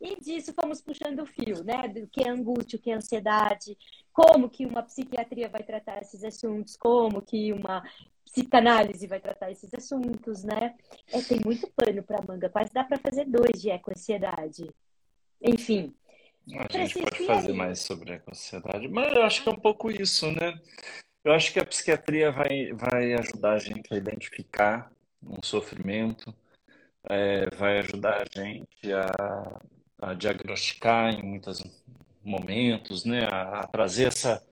[0.00, 1.88] E disso fomos puxando o fio, né?
[1.88, 3.76] Do que é angústia, o que é ansiedade,
[4.12, 7.82] como que uma psiquiatria vai tratar esses assuntos, como que uma
[8.24, 10.74] psicanálise vai tratar esses assuntos, né?
[11.12, 14.68] É, tem muito pano para manga, quase dá para fazer dois de eco-ansiedade.
[15.40, 15.94] Enfim.
[16.52, 19.90] A gente pode fazer mais sobre a ansiedade, mas eu acho que é um pouco
[19.90, 20.60] isso, né?
[21.24, 26.34] Eu acho que a psiquiatria vai, vai ajudar a gente a identificar um sofrimento,
[27.08, 29.60] é, vai ajudar a gente a
[30.04, 31.62] a diagnosticar em muitos
[32.22, 34.42] momentos, né, a, a trazer essa,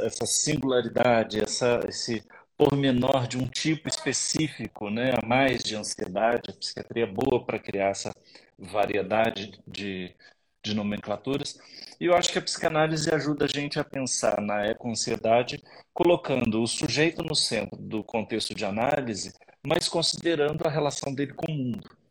[0.00, 2.22] essa singularidade, essa, esse
[2.56, 6.50] pormenor de um tipo específico, né, a mais de ansiedade.
[6.50, 8.14] A psiquiatria é boa para criar essa
[8.58, 10.14] variedade de,
[10.62, 11.58] de nomenclaturas.
[12.00, 15.62] E eu acho que a psicanálise ajuda a gente a pensar na eco-ansiedade,
[15.92, 19.32] colocando o sujeito no centro do contexto de análise,
[19.66, 22.04] mas considerando a relação dele com o mundo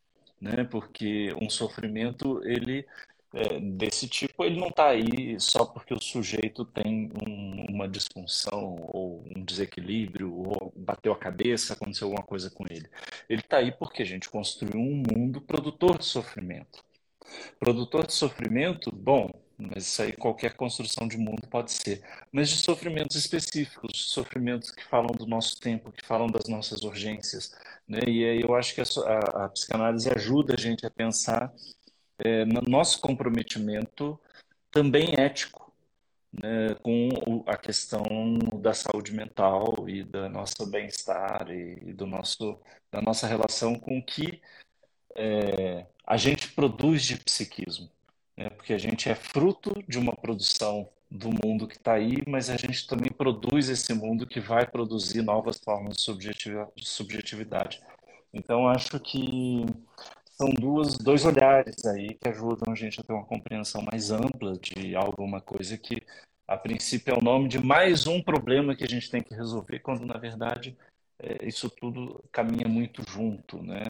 [0.44, 0.66] né?
[0.66, 2.86] Porque um sofrimento ele
[3.34, 8.76] é, desse tipo ele não está aí só porque o sujeito tem um, uma disfunção
[8.90, 12.88] ou um desequilíbrio ou bateu a cabeça, aconteceu alguma coisa com ele.
[13.30, 16.84] Ele está aí porque a gente construiu um mundo produtor de sofrimento.
[17.58, 22.04] Produtor de sofrimento, bom, mas isso aí qualquer construção de mundo pode ser.
[22.32, 27.56] Mas de sofrimentos específicos, sofrimentos que falam do nosso tempo, que falam das nossas urgências.
[27.88, 28.00] Né?
[28.08, 31.54] E aí eu acho que a, a, a psicanálise ajuda a gente a pensar
[32.20, 34.20] é, no nosso comprometimento
[34.72, 35.72] também ético
[36.32, 38.04] né, com a questão
[38.60, 42.60] da saúde mental e do nosso bem-estar e do nosso,
[42.92, 44.42] da nossa relação com o que
[45.16, 47.93] é, a gente produz de psiquismo
[48.38, 48.50] né?
[48.50, 52.58] porque a gente é fruto de uma produção do mundo que está aí, mas a
[52.58, 57.82] gente também produz esse mundo que vai produzir novas formas de subjetividade.
[58.34, 59.64] Então, acho que
[60.32, 64.58] são duas, dois olhares aí que ajudam a gente a ter uma compreensão mais ampla
[64.58, 66.02] de alguma coisa que,
[66.48, 69.80] a princípio, é o nome de mais um problema que a gente tem que resolver,
[69.80, 70.76] quando, na verdade,
[71.20, 73.84] é, isso tudo caminha muito junto, né?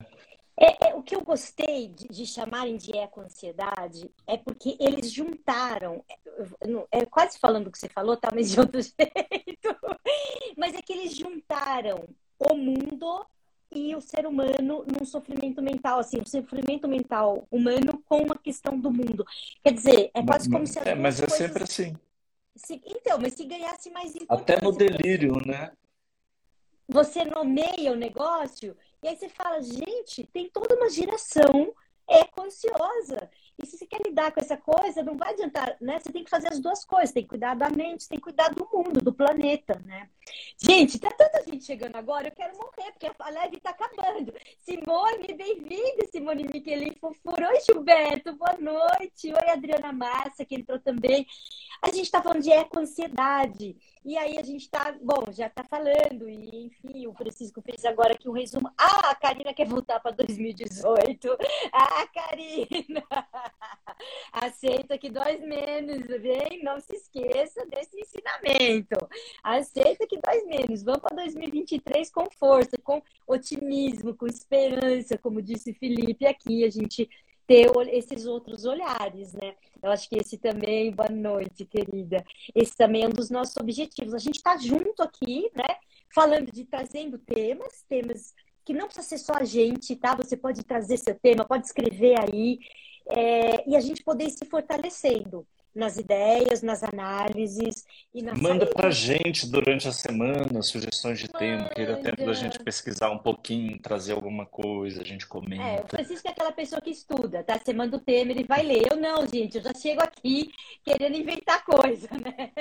[0.59, 6.03] É, é, o que eu gostei de, de chamarem de eco-ansiedade é porque eles juntaram,
[6.07, 9.75] é, é, quase falando o que você falou, tá, mas de outro jeito,
[10.55, 13.25] mas é que eles juntaram o mundo
[13.71, 18.79] e o ser humano num sofrimento mental, assim, o sofrimento mental humano com uma questão
[18.79, 19.25] do mundo.
[19.63, 20.77] Quer dizer, é quase como se...
[20.87, 21.95] É, mas é sempre assim.
[22.55, 24.55] Se, então, mas se ganhasse mais importância...
[24.55, 25.71] Até no delírio, né?
[26.87, 31.73] Você nomeia o negócio e aí você fala, gente, tem toda uma geração
[32.07, 33.29] eco-ansiosa.
[33.61, 35.99] E se você quer lidar com essa coisa, não vai adiantar, né?
[35.99, 38.49] Você tem que fazer as duas coisas, tem que cuidar da mente, tem que cuidar
[38.49, 40.09] do mundo, do planeta, né?
[40.57, 44.33] Gente, tá tanta gente chegando agora, eu quero morrer, porque a live tá acabando.
[44.59, 47.47] Simone, bem-vinda, Simone Michelin Fofuro.
[47.47, 49.31] Oi, Gilberto, boa noite.
[49.31, 51.25] Oi, Adriana Massa, que entrou também.
[51.81, 53.75] A gente tá falando de eco-ansiedade.
[54.05, 58.13] E aí a gente tá, bom, já tá falando, e enfim, o Francisco fez agora
[58.13, 58.69] aqui um resumo.
[58.77, 61.37] Ah, a Karina quer voltar para 2018.
[61.71, 63.03] Ah, Karina!
[64.33, 66.61] Aceita que dói menos, vem?
[66.63, 68.97] Não se esqueça desse ensinamento.
[69.41, 70.83] Aceita que dói menos.
[70.83, 77.09] Vamos para 2023 com força, com otimismo, com esperança, como disse Felipe aqui, a gente
[77.47, 79.55] ter esses outros olhares, né?
[79.83, 82.23] Eu acho que esse também, boa noite, querida.
[82.55, 84.13] Esse também é um dos nossos objetivos.
[84.13, 85.75] A gente está junto aqui, né?
[86.15, 90.15] Falando de trazendo temas, temas que não precisa ser só a gente, tá?
[90.15, 92.59] Você pode trazer seu tema, pode escrever aí,
[93.09, 98.65] é, e a gente poder ir se fortalecendo nas ideias, nas análises e nas Manda
[98.65, 103.17] para gente durante a semana sugestões de tema, que dá tempo da gente pesquisar um
[103.17, 105.63] pouquinho, trazer alguma coisa, a gente comenta.
[105.63, 107.57] É, o Francisco é aquela pessoa que estuda, tá?
[107.57, 108.91] Você manda o tema, ele vai ler.
[108.91, 110.51] Eu não, gente, eu já chego aqui
[110.83, 112.51] querendo inventar coisa, né?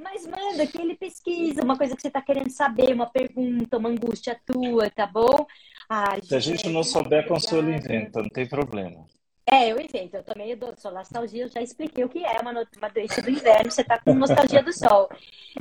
[0.00, 3.90] Mas manda que ele pesquisa uma coisa que você está querendo saber, uma pergunta, uma
[3.90, 5.46] angústia tua, tá bom?
[5.88, 9.04] Ai, Se a gente não souber, Consuelo inventa, não tem problema.
[9.46, 10.16] É, eu invento.
[10.16, 13.30] Eu também dou sou nostalgia, eu já expliquei o que é uma, uma doença do
[13.30, 15.08] inverno, você tá com nostalgia do sol.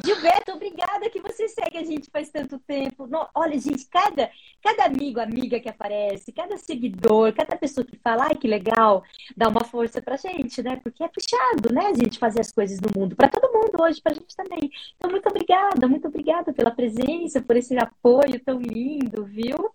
[0.03, 3.07] Gilberto, obrigada que você segue a gente faz tanto tempo.
[3.35, 4.31] Olha, gente, cada,
[4.63, 9.03] cada amigo, amiga que aparece, cada seguidor, cada pessoa que fala, ai, que legal,
[9.35, 10.77] dá uma força pra gente, né?
[10.77, 14.01] Porque é puxado, né, a gente fazer as coisas do mundo, para todo mundo hoje,
[14.01, 14.71] pra gente também.
[14.95, 19.73] Então, muito obrigada, muito obrigada pela presença, por esse apoio tão lindo, viu?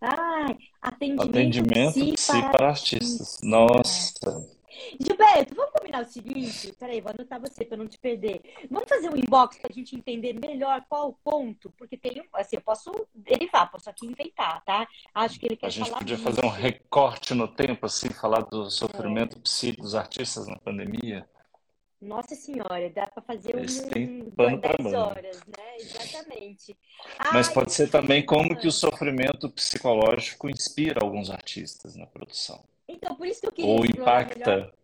[0.00, 3.38] Ai, atendimento, atendimento psi, psi para artistas.
[3.42, 4.58] Nossa.
[5.00, 6.72] Gilberto, vamos combinar o seguinte?
[6.78, 8.40] Peraí, vou anotar você para não te perder.
[8.70, 12.24] Vamos fazer um inbox para a gente entender melhor qual o ponto, porque tem um.
[12.32, 14.86] Assim, eu posso derivar, posso aqui inventar, tá?
[15.14, 18.42] Acho que ele quer A gente falar podia fazer um recorte no tempo, assim, falar
[18.42, 19.40] do sofrimento é.
[19.40, 21.28] psi dos artistas na pandemia.
[22.00, 25.76] Nossa senhora, dá para fazer Eles um, têm pano 10 horas, né?
[25.78, 26.76] Exatamente.
[27.32, 32.64] Mas Ai, pode ser também como que o sofrimento psicológico inspira alguns artistas na produção.
[32.88, 34.74] Então, por isso que eu queria Ou explorar melhor impacta.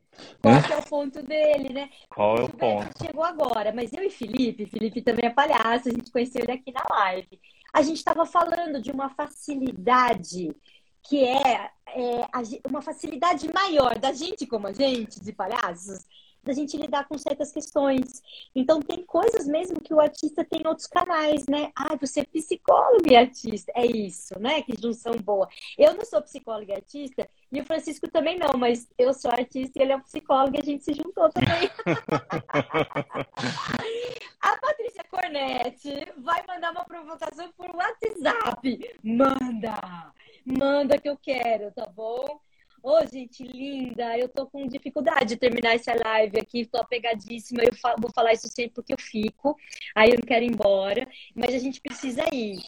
[0.43, 0.63] qual né?
[0.73, 1.91] é o ponto dele, né?
[2.09, 3.05] Qual é o ponto?
[3.05, 6.73] chegou agora, mas eu e Felipe, Felipe também é palhaço, a gente conheceu ele aqui
[6.73, 7.41] na live.
[7.73, 10.55] A gente estava falando de uma facilidade
[11.03, 16.05] que é, é uma facilidade maior da gente como a gente, de palhaços,
[16.45, 18.23] da gente lidar com certas questões.
[18.55, 21.73] Então, tem coisas mesmo que o artista tem em outros canais, né?
[21.75, 23.73] Ah, você é psicólogo e artista.
[23.75, 24.63] É isso, né?
[24.63, 25.49] Que junção boa.
[25.79, 29.79] Eu não sou psicóloga e artista, e o Francisco também não, mas eu sou artista
[29.79, 31.71] e ele é um psicólogo e a gente se juntou também.
[34.41, 38.99] A Patrícia Cornetti vai mandar uma provocação por WhatsApp.
[39.03, 40.13] Manda!
[40.45, 42.41] Manda que eu quero, tá bom?
[42.87, 47.63] Ô, gente linda, eu tô com dificuldade de terminar essa live aqui, tô apegadíssima.
[47.65, 49.57] Eu fa- vou falar isso sempre porque eu fico,
[49.95, 52.59] aí eu não quero ir embora, mas a gente precisa ir.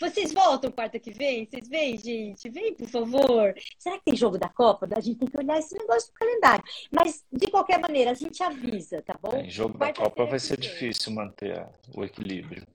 [0.00, 1.44] Vocês voltam quarta que vem?
[1.44, 2.48] Vocês vêm, gente?
[2.48, 3.54] Vem, por favor.
[3.78, 4.88] Será que tem jogo da Copa?
[4.96, 6.64] A gente tem que olhar esse negócio do calendário.
[6.90, 9.36] Mas, de qualquer maneira, a gente avisa, tá bom?
[9.36, 12.66] Em jogo da Copa vai ser difícil manter o equilíbrio.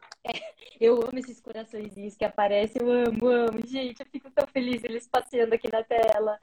[0.80, 3.66] Eu amo esses coraçõezinhos que aparecem, eu amo, amo.
[3.66, 6.38] Gente, eu fico tão feliz eles passeando aqui na tela.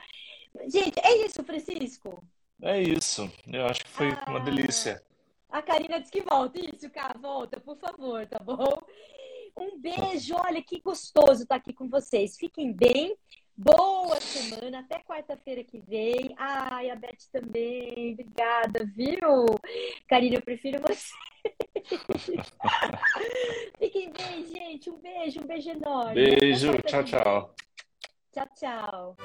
[0.67, 2.23] Gente, é isso, Francisco.
[2.63, 3.31] É isso.
[3.51, 5.03] Eu acho que foi uma Ah, delícia.
[5.49, 6.59] a Karina disse que volta.
[6.59, 8.79] Isso, cara, volta, por favor, tá bom?
[9.59, 12.37] Um beijo, olha que gostoso estar aqui com vocês.
[12.37, 13.17] Fiquem bem.
[13.57, 16.35] Boa semana, até quarta-feira que vem.
[16.39, 19.45] Ai, a Beth também, obrigada, viu?
[20.09, 21.13] Karina, eu prefiro você.
[23.79, 24.89] Fiquem bem, gente.
[24.91, 26.15] Um beijo, um beijo enorme.
[26.15, 27.55] Beijo, tchau, tchau.
[28.33, 29.17] Tchau, tchau.